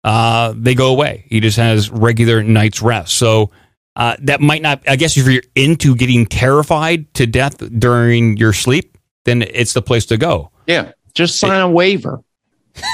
[0.03, 1.25] uh, they go away.
[1.29, 3.15] He just has regular night's rest.
[3.15, 3.51] So
[3.95, 4.81] uh, that might not.
[4.87, 9.81] I guess if you're into getting terrified to death during your sleep, then it's the
[9.81, 10.51] place to go.
[10.67, 12.23] Yeah, just sign a waiver.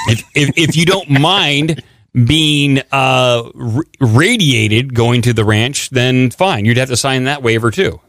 [0.06, 6.30] If if, if you don't mind being uh, r- radiated going to the ranch, then
[6.30, 6.64] fine.
[6.64, 8.00] You'd have to sign that waiver too.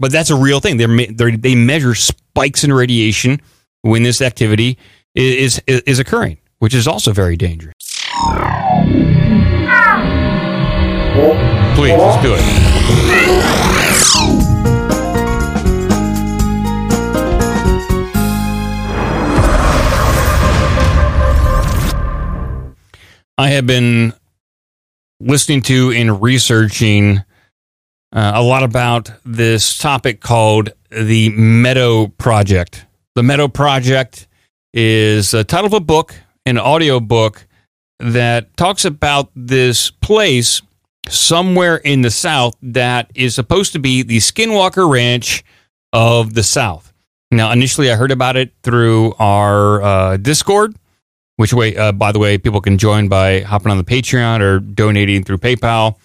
[0.00, 0.76] But that's a real thing.
[0.76, 3.40] They're, they're, they measure spikes in radiation
[3.84, 4.78] when this activity
[5.14, 7.74] is, is is occurring, which is also very dangerous.
[11.76, 12.40] Please, let's do it.
[23.36, 24.14] I have been
[25.20, 27.18] listening to and researching
[28.12, 32.86] uh, a lot about this topic called the Meadow Project.
[33.14, 34.26] The Meadow Project
[34.72, 37.46] is a title of a book, an audio book
[38.00, 40.62] that talks about this place
[41.08, 45.44] somewhere in the South that is supposed to be the Skinwalker Ranch
[45.92, 46.92] of the South.
[47.30, 50.74] Now, initially, I heard about it through our uh, Discord,
[51.36, 54.58] which way, uh, by the way, people can join by hopping on the Patreon or
[54.58, 55.98] donating through PayPal.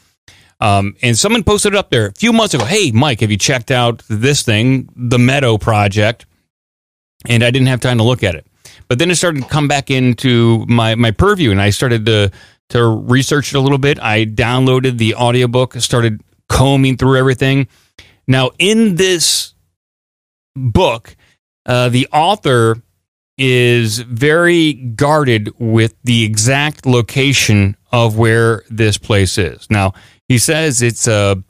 [0.59, 2.65] Um, and someone posted it up there a few months ago.
[2.65, 6.27] Hey, Mike, have you checked out this thing, the Meadow Project?
[7.27, 8.45] And I didn't have time to look at it.
[8.87, 12.31] But then it started to come back into my, my purview, and I started to
[12.69, 13.99] to research it a little bit.
[13.99, 17.67] I downloaded the audiobook, started combing through everything.
[18.27, 19.53] Now, in this
[20.55, 21.15] book,
[21.65, 22.81] uh, the author
[23.37, 29.65] is very guarded with the exact location of where this place is.
[29.69, 29.93] Now,
[30.27, 31.41] he says it's a,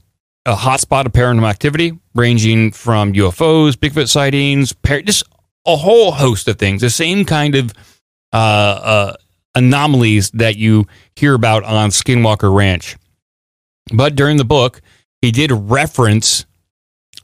[0.46, 5.24] a hotspot of paranormal activity ranging from UFOs, Bigfoot sightings, par- just
[5.66, 6.82] a whole host of things.
[6.82, 7.74] The same kind of
[8.34, 9.14] uh, uh,
[9.56, 12.96] anomalies that you hear about on Skinwalker Ranch.
[13.94, 14.82] But during the book,
[15.22, 16.46] he did reference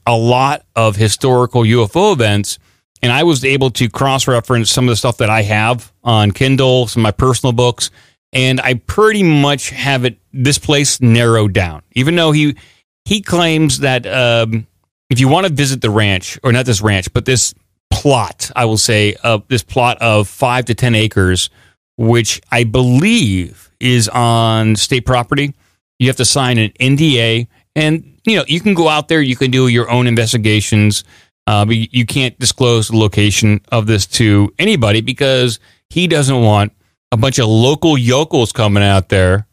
[0.06, 2.58] a lot of historical UFO events,
[3.02, 6.30] and I was able to cross reference some of the stuff that I have on
[6.30, 7.90] Kindle, some of my personal books,
[8.32, 11.82] and I pretty much have it this place narrowed down.
[11.92, 12.56] Even though he
[13.04, 14.66] he claims that um,
[15.10, 17.54] if you want to visit the ranch, or not this ranch, but this
[17.90, 21.50] plot, I will say, of this plot of five to ten acres,
[21.96, 25.54] which I believe is on state property.
[25.98, 29.36] You have to sign an NDA, and you know you can go out there, you
[29.36, 31.04] can do your own investigations,
[31.46, 35.58] uh, but you can't disclose the location of this to anybody because
[35.90, 36.72] he doesn't want
[37.12, 39.46] a bunch of local yokels coming out there.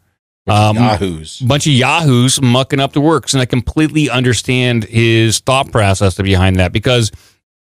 [0.46, 1.40] Um, yahoos.
[1.40, 6.58] bunch of yahoos mucking up the works, and I completely understand his thought process behind
[6.58, 7.12] that because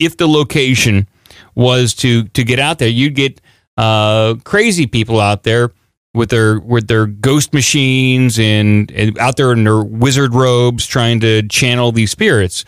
[0.00, 1.06] if the location
[1.54, 3.40] was to to get out there, you'd get
[3.76, 5.70] uh, crazy people out there
[6.14, 11.20] with their with their ghost machines and, and out there in their wizard robes trying
[11.20, 12.64] to channel these spirits.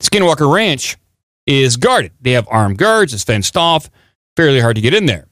[0.00, 0.96] Skinwalker Ranch
[1.46, 2.12] is guarded.
[2.20, 3.14] They have armed guards.
[3.14, 3.90] It's fenced off.
[4.36, 5.26] Fairly hard to get in there.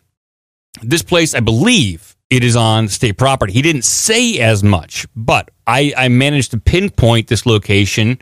[0.82, 3.52] This place, I believe, it is on state property.
[3.52, 8.20] He didn't say as much, but I, I managed to pinpoint this location.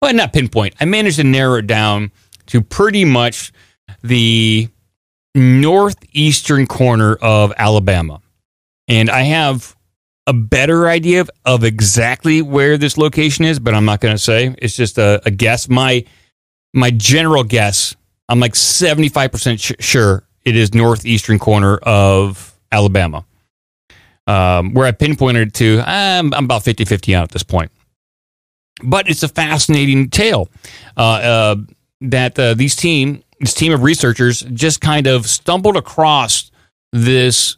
[0.00, 0.74] Well, not pinpoint.
[0.80, 2.10] I managed to narrow it down
[2.52, 3.50] to pretty much
[4.02, 4.68] the
[5.34, 8.20] northeastern corner of Alabama.
[8.88, 9.74] And I have
[10.26, 14.22] a better idea of, of exactly where this location is, but I'm not going to
[14.22, 14.54] say.
[14.58, 15.70] It's just a, a guess.
[15.70, 16.04] My
[16.74, 17.96] my general guess,
[18.28, 23.24] I'm like 75% sh- sure it is northeastern corner of Alabama.
[24.26, 27.72] Um, where I pinpointed it to, I'm, I'm about 50 50 on at this point.
[28.84, 30.48] But it's a fascinating tale
[30.98, 31.56] uh, uh,
[32.10, 36.50] that uh, these team, this team of researchers just kind of stumbled across
[36.92, 37.56] this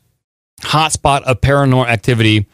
[0.61, 2.47] hotspot of paranormal activity.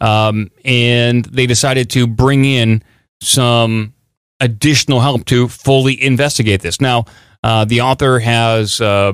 [0.00, 2.82] Um, and they decided to bring in
[3.22, 3.94] some
[4.40, 6.80] additional help to fully investigate this.
[6.80, 7.06] Now,
[7.42, 9.12] uh, the author has uh,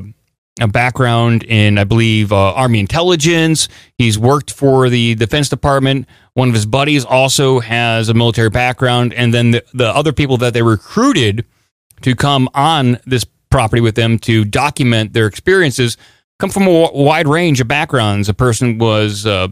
[0.61, 3.69] a background in, I believe, uh, Army intelligence.
[3.97, 6.09] He's worked for the Defense Department.
[6.35, 9.15] One of his buddies also has a military background.
[9.15, 11.45] And then the, the other people that they recruited
[12.03, 15.97] to come on this property with them to document their experiences
[16.43, 18.29] come from a wide range of backgrounds.
[18.29, 19.47] A person was uh,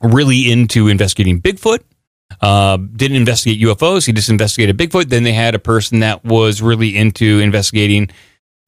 [0.00, 1.80] really into investigating Bigfoot.
[2.40, 4.06] Uh, didn't investigate UFOs.
[4.06, 5.08] He just investigated Bigfoot.
[5.08, 8.10] Then they had a person that was really into investigating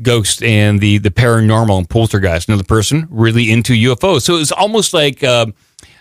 [0.03, 2.49] ghosts and the the paranormal and poltergeist.
[2.49, 4.23] Another person really into UFOs.
[4.23, 5.47] So it was almost like uh,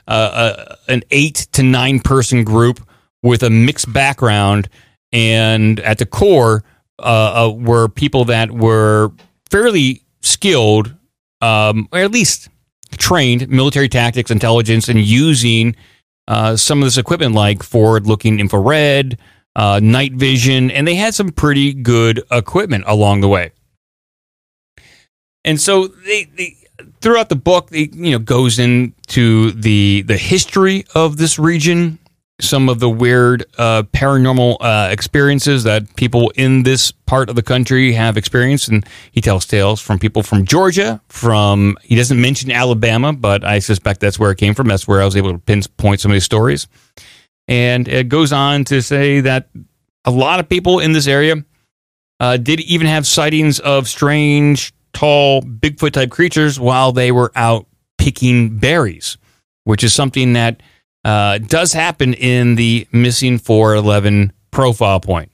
[0.07, 2.85] uh, uh, an eight to nine person group
[3.21, 4.67] with a mixed background,
[5.11, 6.63] and at the core
[6.99, 9.11] uh, uh, were people that were
[9.49, 10.93] fairly skilled,
[11.41, 12.49] um, or at least
[12.97, 15.75] trained military tactics, intelligence, and using
[16.27, 19.17] uh, some of this equipment like forward looking infrared,
[19.55, 23.51] uh, night vision, and they had some pretty good equipment along the way.
[25.43, 26.55] And so they, they
[27.01, 31.99] throughout the book, it you know goes into the the history of this region,
[32.41, 37.43] some of the weird uh, paranormal uh, experiences that people in this part of the
[37.43, 41.01] country have experienced, and he tells tales from people from Georgia.
[41.07, 44.67] From he doesn't mention Alabama, but I suspect that's where it came from.
[44.67, 46.67] That's where I was able to pinpoint some of these stories.
[47.47, 49.49] And it goes on to say that
[50.03, 51.43] a lot of people in this area
[52.19, 57.67] uh, did even have sightings of strange, tall, Bigfoot type creatures while they were out
[57.97, 59.17] picking berries,
[59.63, 60.61] which is something that
[61.05, 65.31] uh, does happen in the missing 411 profile point,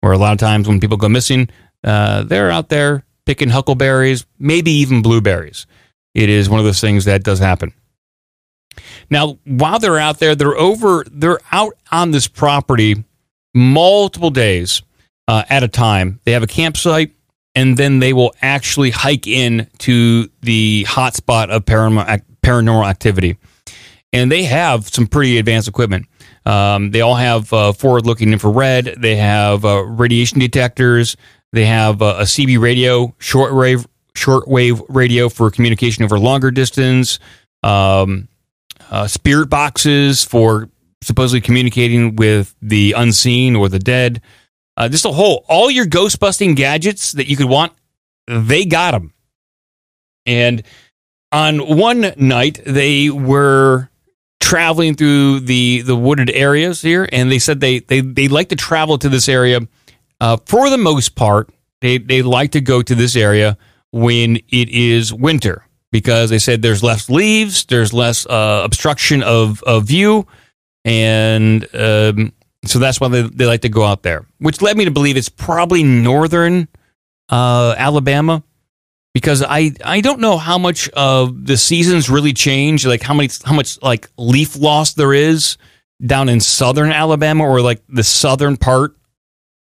[0.00, 1.48] where a lot of times when people go missing,
[1.84, 5.66] uh, they're out there picking huckleberries, maybe even blueberries.
[6.14, 7.72] It is one of those things that does happen.
[9.08, 13.04] Now, while they're out there, they're over, they're out on this property
[13.54, 14.82] multiple days
[15.28, 16.20] uh, at a time.
[16.24, 17.12] They have a campsite,
[17.54, 23.36] and then they will actually hike in to the hotspot of paranormal, paranormal activity.
[24.14, 26.06] And they have some pretty advanced equipment.
[26.46, 28.94] Um, they all have uh, forward-looking infrared.
[28.96, 31.16] They have uh, radiation detectors.
[31.52, 33.86] They have uh, a CB radio, shortwave
[34.16, 37.18] shortwave radio for communication over longer distance.
[37.64, 38.28] Um,
[38.90, 40.68] uh, spirit boxes for
[41.02, 44.22] supposedly communicating with the unseen or the dead.
[44.76, 47.72] Uh, just a whole, all your ghost busting gadgets that you could want,
[48.26, 49.12] they got them.
[50.26, 50.62] And
[51.32, 53.90] on one night, they were
[54.44, 58.56] traveling through the the wooded areas here, and they said they they they like to
[58.56, 59.60] travel to this area.
[60.20, 63.56] Uh, for the most part, they they like to go to this area
[63.90, 69.62] when it is winter because they said there's less leaves, there's less uh, obstruction of,
[69.62, 70.26] of view,
[70.84, 72.32] and um,
[72.66, 74.26] so that's why they, they like to go out there.
[74.38, 76.68] Which led me to believe it's probably northern
[77.30, 78.42] uh, Alabama
[79.14, 83.30] because I I don't know how much of the seasons really change, like how many
[83.44, 85.56] how much like leaf loss there is
[86.04, 88.96] down in southern Alabama or like the southern part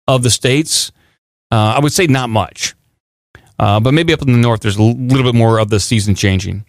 [0.08, 0.91] of the states.
[1.51, 2.74] Uh, I would say not much,
[3.60, 6.16] uh, but maybe up in the north there's a little bit more of the season
[6.16, 6.66] changing.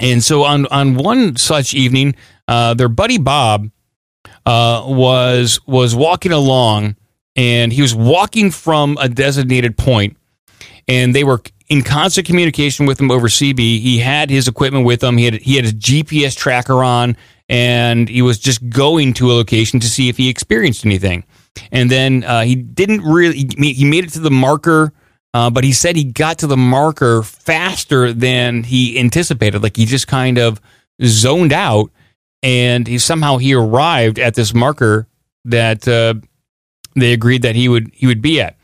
[0.00, 2.16] And so on on one such evening,
[2.48, 3.70] uh, their buddy Bob
[4.44, 6.96] uh, was was walking along,
[7.36, 10.16] and he was walking from a designated point,
[10.88, 13.58] and they were in constant communication with him over CB.
[13.58, 15.16] He had his equipment with him.
[15.16, 17.16] He had he had his GPS tracker on,
[17.48, 21.24] and he was just going to a location to see if he experienced anything.
[21.72, 23.48] And then uh, he didn't really.
[23.58, 24.92] He made it to the marker.
[25.34, 29.62] Uh, but he said he got to the marker faster than he anticipated.
[29.62, 30.58] Like he just kind of
[31.04, 31.90] zoned out,
[32.42, 35.06] and he somehow he arrived at this marker
[35.44, 36.14] that uh,
[36.96, 38.56] they agreed that he would he would be at.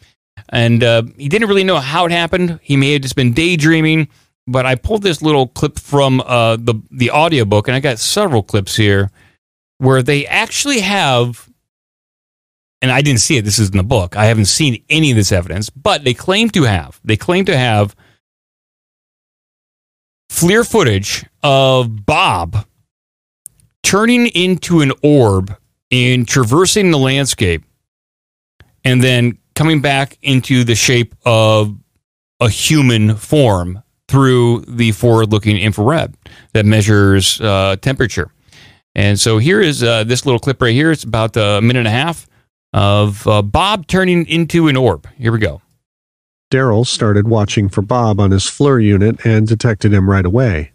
[0.51, 2.61] And uh, he didn't really know how it happened.
[2.63, 4.09] He may have just been daydreaming.
[4.47, 8.43] But I pulled this little clip from uh, the the audiobook, and I got several
[8.43, 9.11] clips here
[9.79, 11.49] where they actually have
[12.85, 13.47] and I didn't see it.
[13.47, 14.15] This is in the book.
[14.15, 17.01] I haven't seen any of this evidence, but they claim to have.
[17.03, 17.97] They claim to have
[20.31, 22.67] FLIR footage of Bob
[23.83, 25.57] turning into an orb
[25.91, 27.63] and traversing the landscape
[28.85, 31.77] and then coming back into the shape of
[32.41, 36.15] a human form through the forward looking infrared
[36.53, 38.31] that measures uh, temperature.
[38.95, 40.93] And so here is uh, this little clip right here.
[40.93, 42.29] It's about a minute and a half
[42.73, 45.09] of uh, Bob turning into an orb.
[45.17, 45.63] Here we go.
[46.51, 50.73] Daryl started watching for Bob on his FLIR unit and detected him right away.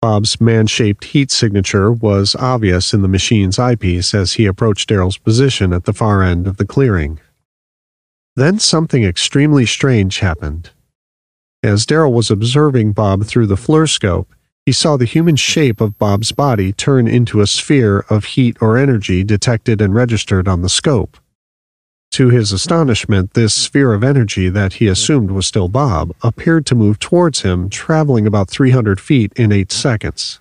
[0.00, 5.18] Bob's man shaped heat signature was obvious in the machine's eyepiece as he approached Daryl's
[5.18, 7.18] position at the far end of the clearing.
[8.36, 10.70] Then something extremely strange happened.
[11.62, 14.34] As Daryl was observing Bob through the FLIR scope,
[14.66, 18.76] he saw the human shape of Bob's body turn into a sphere of heat or
[18.76, 21.16] energy detected and registered on the scope.
[22.12, 26.74] To his astonishment, this sphere of energy that he assumed was still Bob appeared to
[26.74, 30.40] move towards him, traveling about 300 feet in 8 seconds.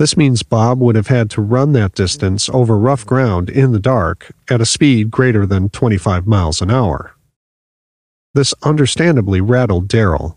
[0.00, 3.78] This means Bob would have had to run that distance over rough ground in the
[3.78, 7.14] dark at a speed greater than 25 miles an hour.
[8.32, 10.36] This understandably rattled Daryl,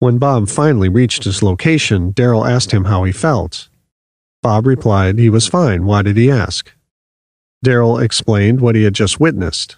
[0.00, 3.68] when Bob finally reached his location, Daryl asked him how he felt.
[4.42, 5.86] Bob replied he was fine.
[5.86, 6.72] Why did he ask?
[7.64, 9.76] Daryl explained what he had just witnessed.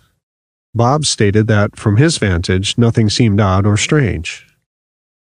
[0.75, 4.47] Bob stated that, from his vantage, nothing seemed odd or strange.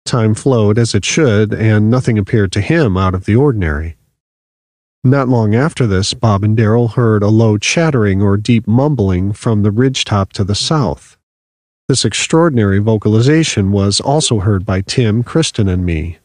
[0.04, 3.96] Time flowed as it should, and nothing appeared to him out of the ordinary.
[5.04, 9.62] Not long after this, Bob and Daryl heard a low chattering or deep mumbling from
[9.62, 11.16] the ridgetop to the south.
[11.88, 16.18] This extraordinary vocalization was also heard by Tim, Kristen, and me.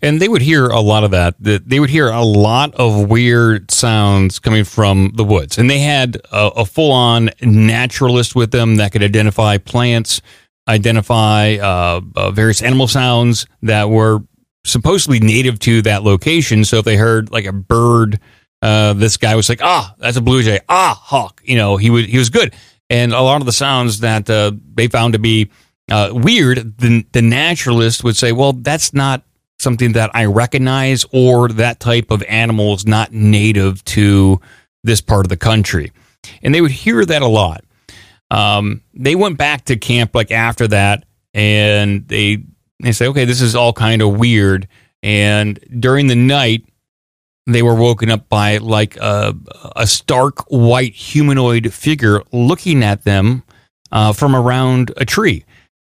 [0.00, 1.36] And they would hear a lot of that.
[1.38, 5.58] They would hear a lot of weird sounds coming from the woods.
[5.58, 10.20] And they had a, a full on naturalist with them that could identify plants,
[10.68, 14.20] identify uh, uh, various animal sounds that were
[14.64, 16.64] supposedly native to that location.
[16.64, 18.20] So if they heard like a bird,
[18.60, 20.60] uh, this guy was like, ah, that's a blue jay.
[20.68, 21.40] Ah, hawk.
[21.44, 22.54] You know, he was, he was good
[22.92, 25.50] and a lot of the sounds that uh, they found to be
[25.90, 29.22] uh, weird, the, the naturalist would say, well, that's not
[29.58, 34.42] something that I recognize, or that type of animal is not native to
[34.84, 35.90] this part of the country.
[36.42, 37.64] And they would hear that a lot.
[38.32, 41.04] Um, they went back to camp like after that,
[41.34, 42.42] and they
[42.82, 44.66] they say, okay, this is all kind of weird.
[45.02, 46.64] And during the night,
[47.46, 49.34] they were woken up by like a,
[49.76, 53.42] a stark white humanoid figure looking at them
[53.90, 55.44] uh, from around a tree.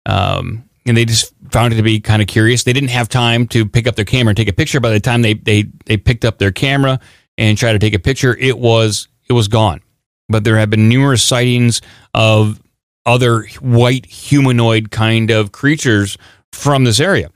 [0.06, 2.64] Um, and they just found it to be kind of curious.
[2.64, 4.80] They didn't have time to pick up their camera and take a picture.
[4.80, 7.00] By the time they, they, they picked up their camera
[7.36, 9.82] and tried to take a picture, it was it was gone.
[10.30, 11.82] But there have been numerous sightings
[12.14, 12.60] of
[13.04, 16.16] other white humanoid kind of creatures
[16.52, 17.30] from this area.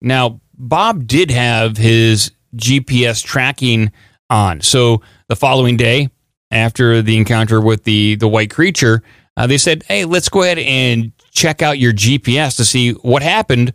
[0.00, 3.92] Now, Bob did have his GPS tracking
[4.30, 4.60] on.
[4.60, 6.08] So the following day,
[6.50, 9.02] after the encounter with the the white creature,
[9.36, 13.22] uh, they said, "Hey, let's go ahead and check out your GPS to see what
[13.22, 13.72] happened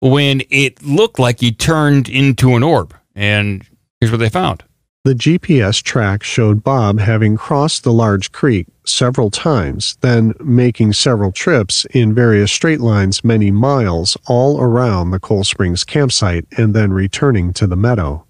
[0.00, 2.94] when it looked like he turned into an orb.
[3.14, 3.64] And
[4.00, 4.64] here's what they found.
[5.02, 11.32] The GPS track showed Bob having crossed the large creek several times, then making several
[11.32, 16.92] trips in various straight lines many miles all around the Coal Springs campsite and then
[16.92, 18.26] returning to the meadow.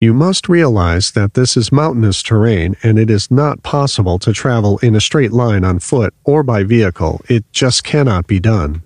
[0.00, 4.78] You must realize that this is mountainous terrain and it is not possible to travel
[4.78, 7.20] in a straight line on foot or by vehicle.
[7.28, 8.82] It just cannot be done.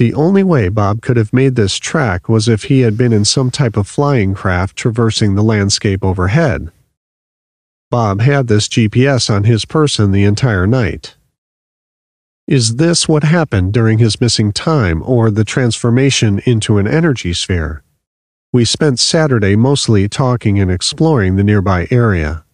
[0.00, 3.26] The only way Bob could have made this track was if he had been in
[3.26, 6.72] some type of flying craft traversing the landscape overhead.
[7.90, 11.16] Bob had this GPS on his person the entire night.
[12.46, 17.82] Is this what happened during his missing time or the transformation into an energy sphere?
[18.54, 22.46] We spent Saturday mostly talking and exploring the nearby area.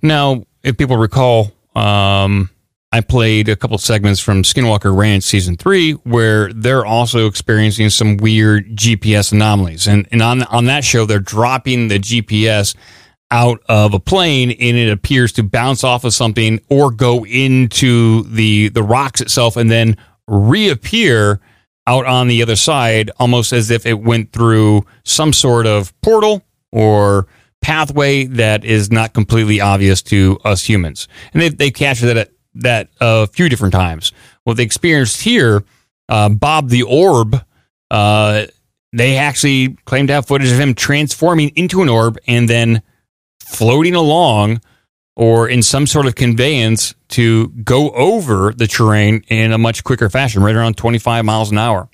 [0.00, 2.48] Now, if people recall, um,
[2.92, 8.18] I played a couple segments from Skinwalker Ranch season three, where they're also experiencing some
[8.18, 9.88] weird GPS anomalies.
[9.88, 12.76] And, and on, on that show, they're dropping the GPS
[13.30, 18.24] out of a plane and it appears to bounce off of something or go into
[18.24, 19.96] the, the rocks itself and then
[20.28, 21.40] reappear
[21.86, 26.42] out on the other side, almost as if it went through some sort of portal
[26.72, 27.26] or
[27.62, 31.08] pathway that is not completely obvious to us humans.
[31.32, 34.12] And they've, they've captured that that a few different times.
[34.44, 35.64] What they experienced here,
[36.08, 37.44] uh, Bob the Orb,
[37.90, 38.46] uh,
[38.92, 42.82] they actually claim to have footage of him transforming into an orb and then
[43.40, 44.60] floating along
[45.16, 50.08] or in some sort of conveyance to go over the terrain in a much quicker
[50.08, 51.88] fashion, right around 25 miles an hour.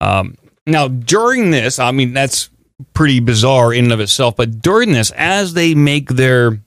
[0.00, 2.50] Um, now, during this, I mean, that's
[2.92, 6.60] pretty bizarre in and of itself, but during this, as they make their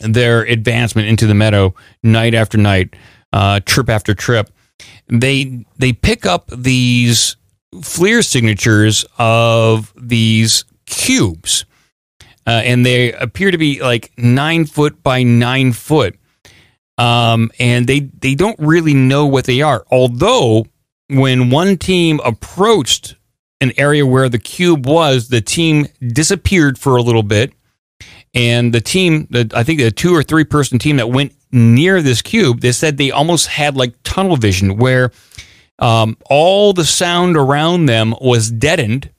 [0.00, 2.94] their advancement into the meadow night after night,
[3.32, 4.50] uh, trip after trip,
[5.08, 7.36] they they pick up these
[7.74, 11.64] FLIR signatures of these cubes
[12.48, 16.18] uh, and they appear to be like nine foot by nine foot.
[16.96, 19.84] Um, and they they don't really know what they are.
[19.90, 20.66] Although
[21.10, 23.16] when one team approached
[23.60, 27.52] an area where the cube was, the team disappeared for a little bit,
[28.38, 32.00] and the team, the, I think the two or three person team that went near
[32.00, 35.10] this cube, they said they almost had like tunnel vision where
[35.80, 39.10] um, all the sound around them was deadened.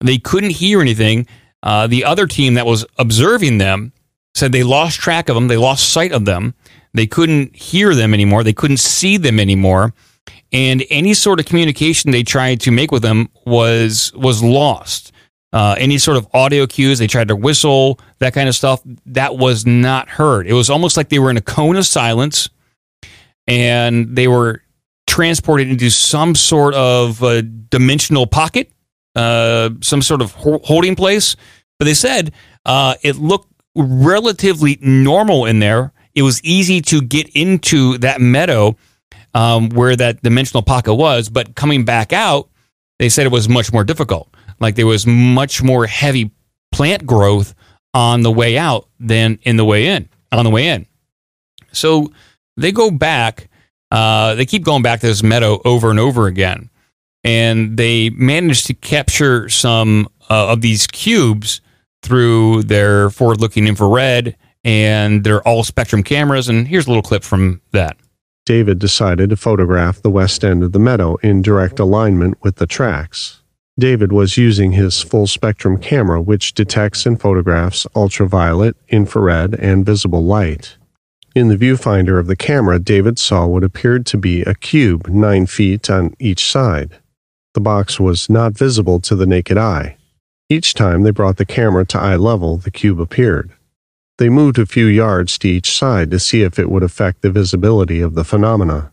[0.00, 1.26] They couldn't hear anything.
[1.62, 3.92] Uh, the other team that was observing them
[4.34, 6.54] said they lost track of them, they lost sight of them,
[6.94, 9.92] they couldn't hear them anymore, they couldn't see them anymore,
[10.50, 15.11] and any sort of communication they tried to make with them was was lost.
[15.52, 19.36] Uh, any sort of audio cues, they tried to whistle, that kind of stuff, that
[19.36, 20.46] was not heard.
[20.46, 22.48] It was almost like they were in a cone of silence,
[23.46, 24.62] and they were
[25.06, 27.22] transported into some sort of
[27.68, 28.72] dimensional pocket
[29.14, 31.36] uh, some sort of holding place.
[31.78, 32.32] But they said
[32.64, 35.92] uh, it looked relatively normal in there.
[36.14, 38.76] It was easy to get into that meadow
[39.34, 42.50] um, where that dimensional pocket was, but coming back out,
[42.98, 44.28] they said it was much more difficult.
[44.62, 46.30] Like there was much more heavy
[46.70, 47.54] plant growth
[47.92, 50.08] on the way out than in the way in.
[50.30, 50.86] On the way in,
[51.72, 52.10] so
[52.56, 53.50] they go back.
[53.90, 56.70] Uh, they keep going back to this meadow over and over again
[57.24, 61.60] and they managed to capture some uh, of these cubes
[62.02, 66.48] through their forward looking infrared and their all spectrum cameras.
[66.48, 67.96] And here's a little clip from that.
[68.44, 72.66] David decided to photograph the west end of the meadow in direct alignment with the
[72.66, 73.41] tracks.
[73.78, 80.24] David was using his full spectrum camera, which detects and photographs ultraviolet, infrared, and visible
[80.24, 80.76] light.
[81.34, 85.46] In the viewfinder of the camera, David saw what appeared to be a cube nine
[85.46, 86.98] feet on each side.
[87.54, 89.96] The box was not visible to the naked eye.
[90.50, 93.52] Each time they brought the camera to eye level, the cube appeared.
[94.18, 97.30] They moved a few yards to each side to see if it would affect the
[97.30, 98.92] visibility of the phenomena.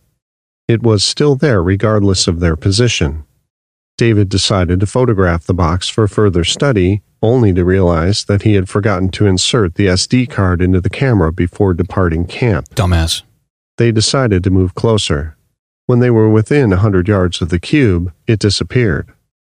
[0.69, 3.25] It was still there regardless of their position.
[3.99, 8.69] David decided to photograph the box for further study, only to realize that he had
[8.69, 12.69] forgotten to insert the SD card into the camera before departing camp.
[12.75, 13.23] Dumbass.
[13.75, 15.35] They decided to move closer.
[15.85, 19.11] When they were within a hundred yards of the cube, it disappeared.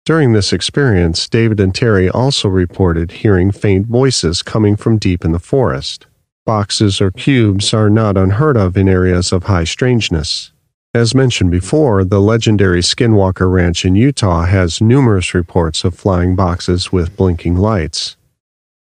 [0.05, 5.33] During this experience, David and Terry also reported hearing faint voices coming from deep in
[5.33, 6.07] the forest.
[6.47, 10.51] Boxes or cubes are not unheard of in areas of high strangeness.
[10.93, 16.91] As mentioned before, the legendary Skinwalker Ranch in Utah has numerous reports of flying boxes
[16.91, 18.17] with blinking lights.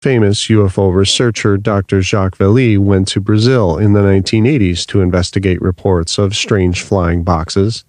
[0.04, 2.04] Famous UFO researcher Dr.
[2.04, 7.84] Jacques Vallée went to Brazil in the 1980s to investigate reports of strange flying boxes.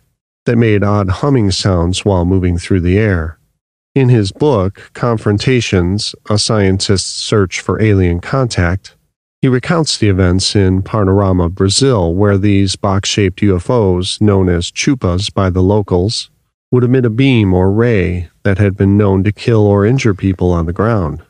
[0.47, 3.39] that made odd humming sounds while moving through the air.
[3.95, 8.95] In his book, Confrontations A Scientist's Search for Alien Contact,
[9.43, 15.33] he recounts the events in Parnarama, Brazil, where these box shaped UFOs, known as chupas
[15.33, 16.31] by the locals,
[16.71, 20.53] would emit a beam or ray that had been known to kill or injure people
[20.53, 21.23] on the ground.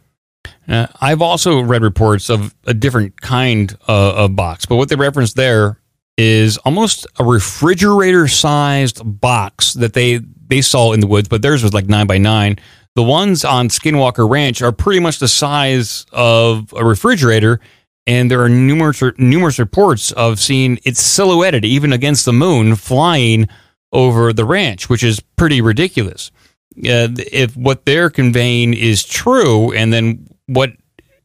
[0.69, 4.97] Uh, I've also read reports of a different kind uh, of box, but what they
[4.97, 5.81] reference there
[6.17, 11.63] is almost a refrigerator sized box that they they saw in the woods, but theirs
[11.63, 12.57] was like nine by nine.
[12.95, 17.61] The ones on Skinwalker Ranch are pretty much the size of a refrigerator,
[18.07, 23.49] and there are numerous numerous reports of seeing it silhouetted even against the moon flying
[23.93, 26.31] over the ranch, which is pretty ridiculous.
[26.79, 30.73] Uh, if what they're conveying is true, and then what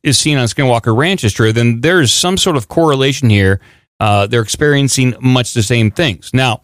[0.04, 3.60] is seen on Skinwalker Ranch is true, then there's some sort of correlation here.
[4.00, 6.34] Uh, they're experiencing much the same things.
[6.34, 6.62] Now,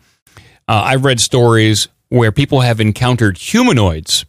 [0.68, 4.26] uh, I've read stories where people have encountered humanoids,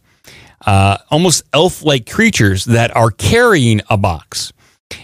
[0.65, 4.51] uh, almost elf like creatures that are carrying a box.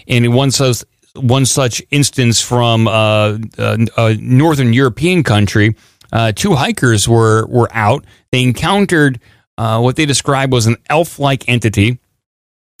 [0.08, 0.84] And one such,
[1.14, 5.76] one such instance from uh, a northern European country,
[6.12, 8.04] uh, two hikers were, were out.
[8.32, 9.20] They encountered
[9.58, 11.98] uh, what they described was an elf like entity.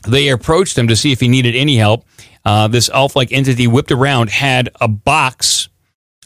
[0.06, 2.04] They approached him to see if he needed any help.
[2.44, 5.68] Uh, this elf like entity whipped around, had a box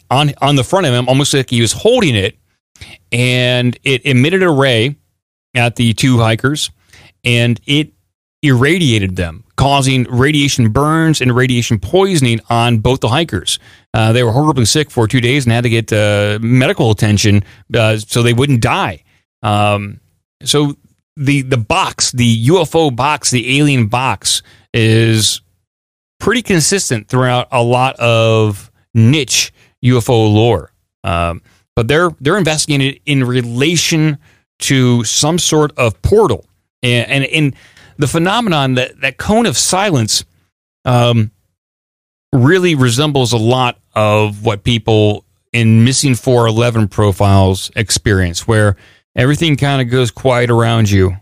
[0.09, 2.37] on, on the front of him, almost like he was holding it,
[3.11, 4.95] and it emitted a ray
[5.53, 6.69] at the two hikers
[7.23, 7.93] and it
[8.43, 13.59] irradiated them, causing radiation burns and radiation poisoning on both the hikers.
[13.93, 17.43] Uh, they were horribly sick for two days and had to get uh, medical attention
[17.73, 19.03] uh, so they wouldn't die.
[19.43, 19.99] Um,
[20.43, 20.75] so
[21.15, 24.41] the the box, the UFO box, the alien box,
[24.73, 25.41] is
[26.19, 30.71] pretty consistent throughout a lot of niche UFO lore.
[31.03, 31.41] Um,
[31.75, 34.17] but they're they're investigating it in relation
[34.59, 36.45] to some sort of portal,
[36.83, 37.55] and and, and
[38.01, 40.25] the phenomenon that that cone of silence
[40.85, 41.31] um,
[42.33, 48.77] really resembles a lot of what people in missing 411 profiles experience, where
[49.15, 51.17] everything kind of goes quiet around you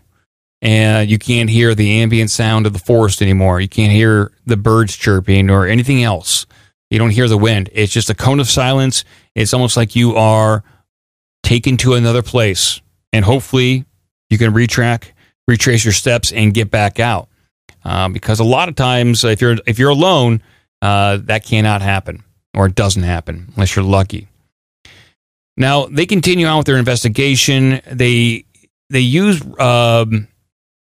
[0.62, 3.60] and you can't hear the ambient sound of the forest anymore.
[3.60, 6.46] You can't hear the birds chirping or anything else.
[6.90, 7.70] You don't hear the wind.
[7.72, 9.04] It's just a cone of silence.
[9.34, 10.62] It's almost like you are
[11.42, 12.80] taken to another place,
[13.12, 13.84] and hopefully
[14.28, 15.12] you can retrack,
[15.50, 17.28] retrace your steps, and get back out.
[17.84, 20.42] Uh, because a lot of times, if you're if you're alone,
[20.80, 22.22] uh, that cannot happen,
[22.54, 24.28] or it doesn't happen unless you're lucky.
[25.56, 27.80] Now they continue on with their investigation.
[27.90, 28.44] They
[28.88, 30.28] they use um,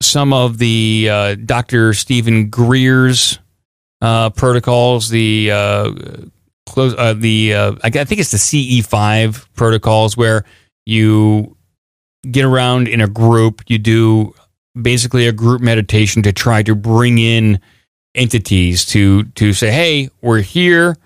[0.02, 1.94] some of the uh, Dr.
[1.94, 3.40] Steven Greer's
[4.02, 5.92] uh, protocols, the uh,
[6.66, 10.46] close, uh, the uh, I think it's the CE5 protocols where
[10.86, 11.58] you
[12.30, 14.34] get around in a group, you do
[14.82, 17.60] basically a group meditation to try to bring in
[18.16, 20.98] entities to to say, "Hey, we're here.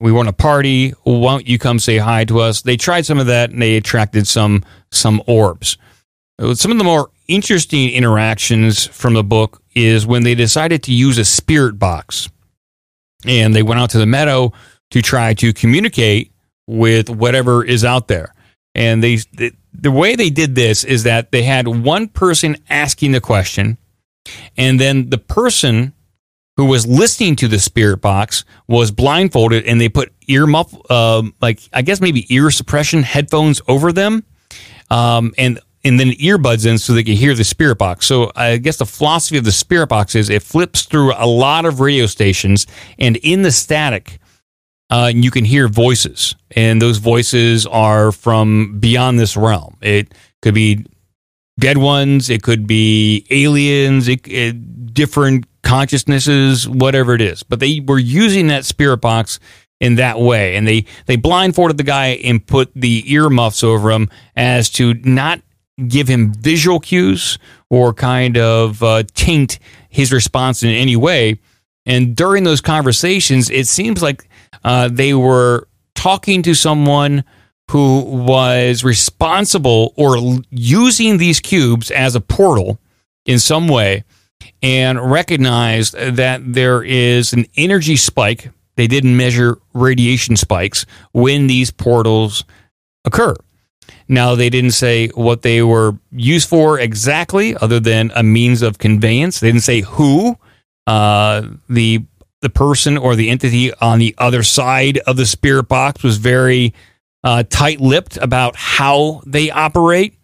[0.00, 0.90] We want to party.
[1.04, 3.76] Why don't you come say hi to us?" They tried some of that and they
[3.76, 5.76] attracted some some orbs.
[6.38, 10.92] Uh, some of the more interesting interactions from the book is when they decided to
[10.92, 12.28] use a spirit box
[13.26, 14.52] and they went out to the meadow
[14.90, 16.32] to try to communicate
[16.66, 18.34] with whatever is out there.
[18.74, 23.12] And they, the, the way they did this is that they had one person asking
[23.12, 23.78] the question,
[24.56, 25.92] and then the person
[26.56, 31.22] who was listening to the spirit box was blindfolded, and they put ear muff, uh,
[31.40, 34.24] like I guess maybe ear suppression headphones over them,
[34.90, 38.06] um, and and then earbuds in so they can hear the spirit box.
[38.06, 41.66] So I guess the philosophy of the spirit box is it flips through a lot
[41.66, 42.66] of radio stations,
[42.98, 44.18] and in the static,
[44.94, 49.76] uh, you can hear voices, and those voices are from beyond this realm.
[49.80, 50.86] It could be
[51.58, 57.42] dead ones, it could be aliens, it, it, different consciousnesses, whatever it is.
[57.42, 59.40] But they were using that spirit box
[59.80, 64.08] in that way, and they they blindfolded the guy and put the earmuffs over him
[64.36, 65.40] as to not
[65.88, 71.40] give him visual cues or kind of uh, taint his response in any way.
[71.84, 74.28] And during those conversations, it seems like
[74.62, 77.24] uh, they were talking to someone
[77.70, 80.16] who was responsible or
[80.50, 82.78] using these cubes as a portal
[83.24, 84.04] in some way
[84.62, 88.50] and recognized that there is an energy spike.
[88.76, 92.44] They didn't measure radiation spikes when these portals
[93.04, 93.34] occur.
[94.08, 98.78] Now, they didn't say what they were used for exactly, other than a means of
[98.78, 99.40] conveyance.
[99.40, 100.36] They didn't say who
[100.86, 102.04] uh, the
[102.44, 106.72] the person or the entity on the other side of the spirit box was very
[107.24, 110.18] uh, tight-lipped about how they operate,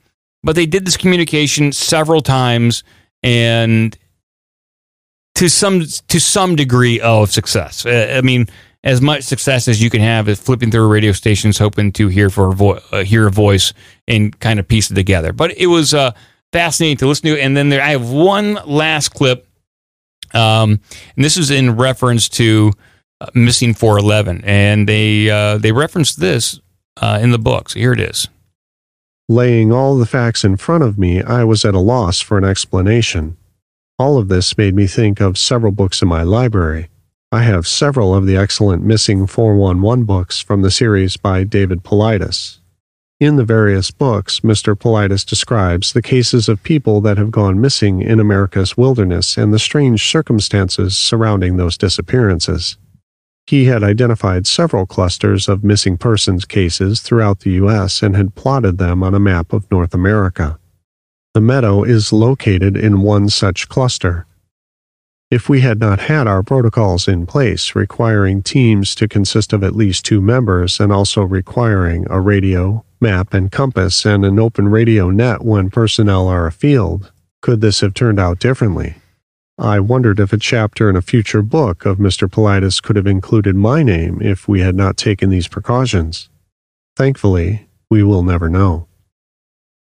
[0.45, 2.85] but they did this communication several times
[3.23, 3.97] and
[5.35, 7.87] to some to some degree of success.
[7.87, 8.47] Uh, I mean,
[8.85, 12.29] as much success as you can have is flipping through radio stations, hoping to hear
[12.31, 13.73] for a vo- uh, hear a voice
[14.07, 15.33] and kind of piece it together.
[15.33, 16.13] But it was uh,
[16.53, 17.41] fascinating to listen to.
[17.41, 19.47] And then there, I have one last clip,
[20.35, 20.81] um,
[21.17, 22.73] and this is in reference to
[23.21, 26.61] uh, missing 411, and they uh, they referenced this
[27.01, 27.71] uh, in the book.
[27.71, 28.29] So here it is.
[29.29, 32.45] Laying all the facts in front of me, I was at a loss for an
[32.45, 33.37] explanation.
[33.99, 36.89] All of this made me think of several books in my library.
[37.31, 42.60] I have several of the excellent Missing 411 books from the series by David Paulides.
[43.21, 44.75] In the various books, Mr.
[44.75, 49.59] Paulides describes the cases of people that have gone missing in America's wilderness and the
[49.59, 52.79] strange circumstances surrounding those disappearances.
[53.47, 58.03] He had identified several clusters of missing persons cases throughout the U.S.
[58.03, 60.59] and had plotted them on a map of North America.
[61.35, 64.27] The meadow is located in one such cluster.
[65.31, 69.77] If we had not had our protocols in place requiring teams to consist of at
[69.77, 75.11] least two members and also requiring a radio, map, and compass and an open radio
[75.11, 78.97] net when personnel are afield, could this have turned out differently?
[79.59, 82.29] I wondered if a chapter in a future book of Mr.
[82.29, 86.31] Paulides could have included my name if we had not taken these precautions.
[86.97, 88.87] Thankfully, we will never know.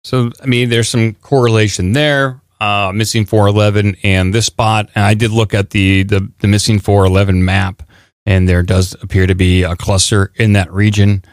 [0.03, 2.41] So, I mean, there's some correlation there.
[2.59, 4.89] Uh, missing 411 and this spot.
[4.95, 7.83] And I did look at the, the, the missing 411 map,
[8.25, 11.25] and there does appear to be a cluster in that region.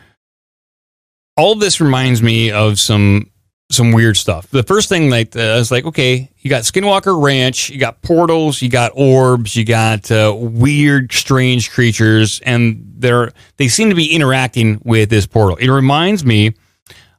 [1.41, 3.31] All this reminds me of some
[3.71, 4.51] some weird stuff.
[4.51, 8.03] The first thing, like, uh, I was like, okay, you got Skinwalker Ranch, you got
[8.03, 13.95] portals, you got orbs, you got uh, weird, strange creatures, and they're they seem to
[13.95, 15.57] be interacting with this portal.
[15.57, 16.53] It reminds me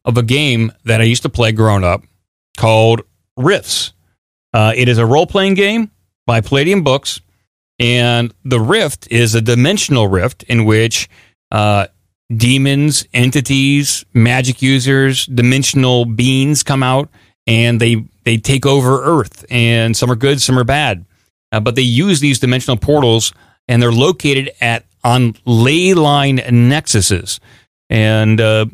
[0.05, 2.03] of a game that I used to play growing up
[2.57, 3.01] called
[3.37, 3.93] Rifts.
[4.53, 5.89] Uh, it is a role playing game
[6.27, 7.21] by Palladium Books,
[7.79, 11.09] and the Rift is a dimensional rift in which
[11.49, 11.87] uh,
[12.35, 17.09] demons, entities, magic users, dimensional beings come out
[17.47, 19.45] and they they take over Earth.
[19.49, 21.05] And some are good, some are bad,
[21.51, 23.33] uh, but they use these dimensional portals,
[23.67, 27.39] and they're located at on ley line nexuses.
[27.89, 28.67] And uh,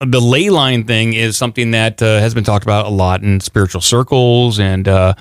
[0.00, 3.40] the ley line thing is something that uh, has been talked about a lot in
[3.40, 5.14] spiritual circles, and uh,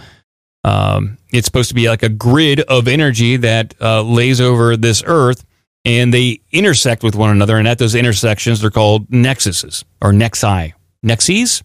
[0.63, 5.03] um, it's supposed to be like a grid of energy that uh, lays over this
[5.05, 5.45] earth,
[5.85, 7.57] and they intersect with one another.
[7.57, 10.73] And at those intersections, they're called nexuses or nexi,
[11.05, 11.63] nexes,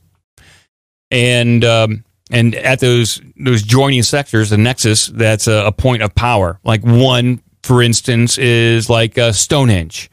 [1.10, 6.14] and um, and at those those joining sectors, the nexus that's a, a point of
[6.14, 6.60] power.
[6.62, 10.10] Like one, for instance, is like uh, Stonehenge.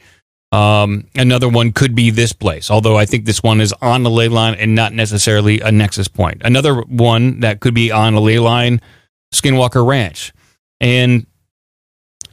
[0.53, 4.09] Um, another one could be this place, although I think this one is on the
[4.09, 6.41] ley line and not necessarily a nexus point.
[6.45, 8.79] Another one that could be on a ley line,
[9.33, 10.31] Skinwalker Ranch.
[10.79, 11.27] And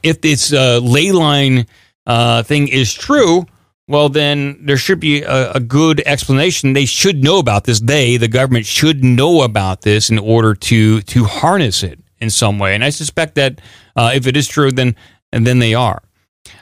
[0.05, 1.65] if this uh, ley line
[2.05, 3.45] uh, thing is true,
[3.87, 6.73] well, then there should be a, a, good explanation.
[6.73, 7.79] They should know about this.
[7.79, 12.57] They, the government, should know about this in order to to harness it in some
[12.57, 12.73] way.
[12.73, 13.61] And I suspect that
[13.95, 14.95] uh, if it is true, then
[15.31, 16.01] and then they are.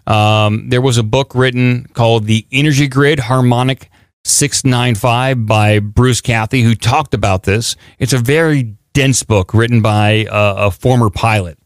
[0.07, 3.89] Um, there was a book written called The Energy Grid Harmonic
[4.25, 7.75] 695 by Bruce Cathie, who talked about this.
[7.99, 11.57] It's a very dense book written by a, a former pilot,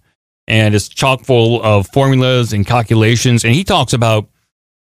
[0.48, 3.44] and it's chock full of formulas and calculations.
[3.44, 4.30] And he talks about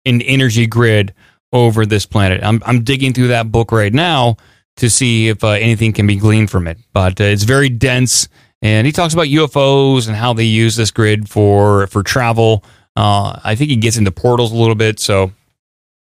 [0.05, 1.15] an energy grid
[1.53, 2.43] over this planet.
[2.43, 4.37] I'm, I'm digging through that book right now
[4.77, 8.29] to see if uh, anything can be gleaned from it, but uh, it's very dense.
[8.63, 12.65] And he talks about UFOs and how they use this grid for for travel
[12.99, 15.31] uh, I think he gets into portals a little bit, so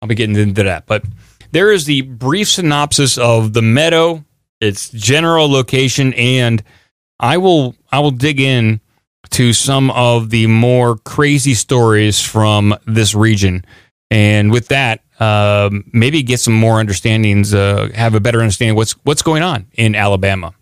[0.01, 0.87] I'll be getting into that.
[0.87, 1.05] But
[1.51, 4.25] there is the brief synopsis of the meadow,
[4.63, 6.65] its general location, and
[7.21, 8.81] I will I will dig in
[9.31, 13.65] to some of the more crazy stories from this region,
[14.11, 18.93] and with that, um, maybe get some more understandings, uh, have a better understanding what's
[19.05, 20.55] what's going on in Alabama.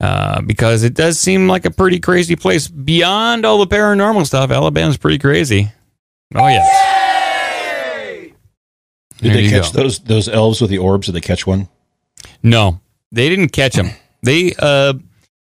[0.00, 2.66] Uh, because it does seem like a pretty crazy place.
[2.66, 5.70] Beyond all the paranormal stuff, Alabama's pretty crazy.
[6.34, 6.92] Oh yes.
[9.18, 9.82] Did there they catch go.
[9.82, 11.06] those those elves with the orbs?
[11.06, 11.68] Did they catch one?
[12.42, 12.80] No,
[13.12, 13.90] they didn't catch them.
[14.24, 14.94] They uh,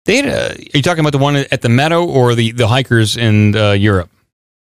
[0.05, 2.67] they had, uh, are you talking about the one at the meadow or the the
[2.67, 4.09] hikers in uh, Europe?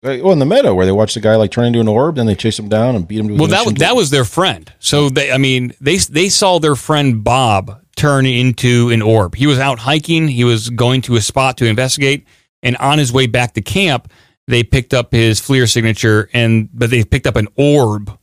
[0.04, 2.26] Well, in the meadow where they watched the guy like turn into an orb, then
[2.26, 3.28] they chase him down and beat him.
[3.28, 4.72] To well, that was, that was their friend.
[4.80, 9.36] So they, I mean, they they saw their friend Bob turn into an orb.
[9.36, 10.28] He was out hiking.
[10.28, 12.26] He was going to a spot to investigate,
[12.64, 14.12] and on his way back to camp,
[14.48, 18.18] they picked up his FLIR signature, and but they picked up an orb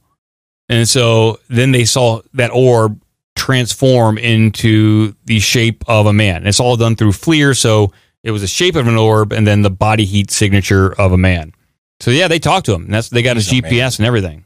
[0.68, 3.00] And so then they saw that orb
[3.48, 6.46] transform into the shape of a man.
[6.46, 9.62] It's all done through FLIR, so it was the shape of an orb and then
[9.62, 11.54] the body heat signature of a man.
[12.00, 12.84] So yeah, they talked to him.
[12.84, 14.44] And that's they got his GPS and everything.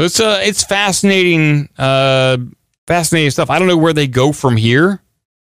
[0.00, 2.38] So it's uh it's fascinating uh
[2.86, 3.50] fascinating stuff.
[3.50, 5.02] I don't know where they go from here.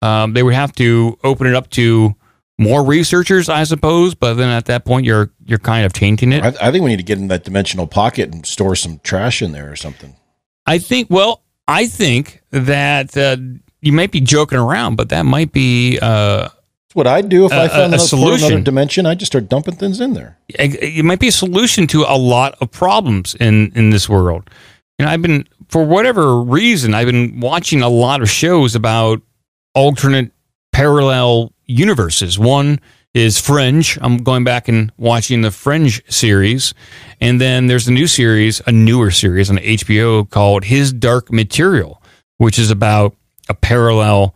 [0.00, 2.14] Um, they would have to open it up to
[2.58, 4.14] more researchers, I suppose.
[4.14, 6.42] But then at that point, you're you're kind of tainting it.
[6.42, 9.42] I, I think we need to get in that dimensional pocket and store some trash
[9.42, 10.16] in there or something.
[10.64, 11.10] I think.
[11.10, 13.36] Well, I think that uh,
[13.80, 16.48] you might be joking around, but that might be uh,
[16.92, 18.46] what I'd do if I A- found a another, solution.
[18.48, 19.06] another dimension.
[19.06, 20.38] I'd just start dumping things in there.
[20.48, 24.48] it it might be a solution to a lot of problems in in this world.
[24.98, 29.20] You know, I've been for whatever reason, I've been watching a lot of shows about
[29.74, 30.30] alternate
[30.72, 32.38] parallel universes.
[32.38, 32.78] One
[33.14, 33.96] is Fringe.
[34.00, 36.74] I'm going back and watching the Fringe series,
[37.20, 42.02] and then there's a new series, a newer series on HBO called His Dark Material,
[42.38, 43.16] which is about
[43.48, 44.34] a parallel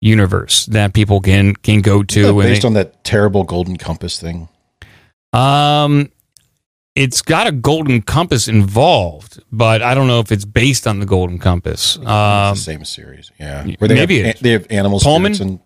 [0.00, 2.20] universe that people can can go to.
[2.20, 4.48] Isn't that and based they- on that terrible golden compass thing.
[5.32, 6.10] um,
[6.94, 11.04] it's got a golden compass involved, but I don't know if it's based on the
[11.04, 11.98] golden compass.
[11.98, 13.66] Um, the same series, yeah.
[13.78, 15.38] Where they maybe have, they have animal Pullman.
[15.42, 15.60] and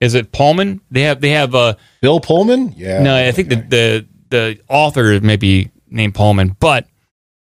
[0.00, 0.80] Is it Pullman?
[0.90, 2.74] They have they have uh Bill Pullman.
[2.76, 6.86] Yeah, no, I think the the the author is maybe named Pullman, but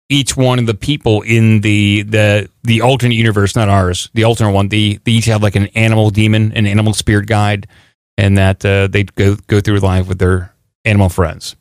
[0.09, 4.53] each one of the people in the the the alternate universe, not ours, the alternate
[4.53, 7.67] one, the they each have like an animal demon, an animal spirit guide,
[8.17, 11.57] and that uh, they go go through life with their animal friends.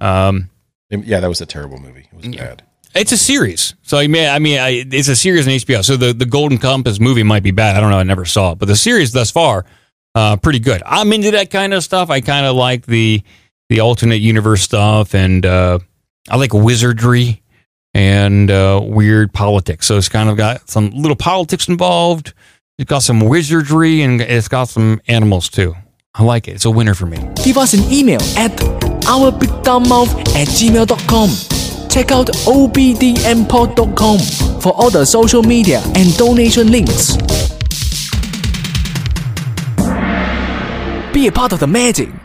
[0.00, 0.50] Um,
[0.90, 2.08] yeah, that was a terrible movie.
[2.12, 2.64] It was bad.
[2.94, 5.84] It's a series, so I mean, I mean, I, it's a series on HBO.
[5.84, 7.76] So the the Golden Compass movie might be bad.
[7.76, 7.98] I don't know.
[7.98, 9.64] I never saw it, but the series thus far,
[10.14, 10.82] uh, pretty good.
[10.84, 12.10] I'm into that kind of stuff.
[12.10, 13.22] I kind of like the
[13.68, 15.78] the alternate universe stuff, and uh,
[16.28, 17.42] I like wizardry
[17.94, 19.86] and uh, weird politics.
[19.86, 22.34] So it's kind of got some little politics involved.
[22.78, 25.74] It's got some wizardry, and it's got some animals too.
[26.14, 26.52] I like it.
[26.52, 27.18] It's a winner for me.
[27.42, 28.52] Give us an email at
[29.06, 31.88] ourbigdumbmouth at gmail.com.
[31.88, 34.18] Check out obdmpod.com
[34.60, 37.16] for all the social media and donation links.
[41.12, 42.21] Be a part of the magic.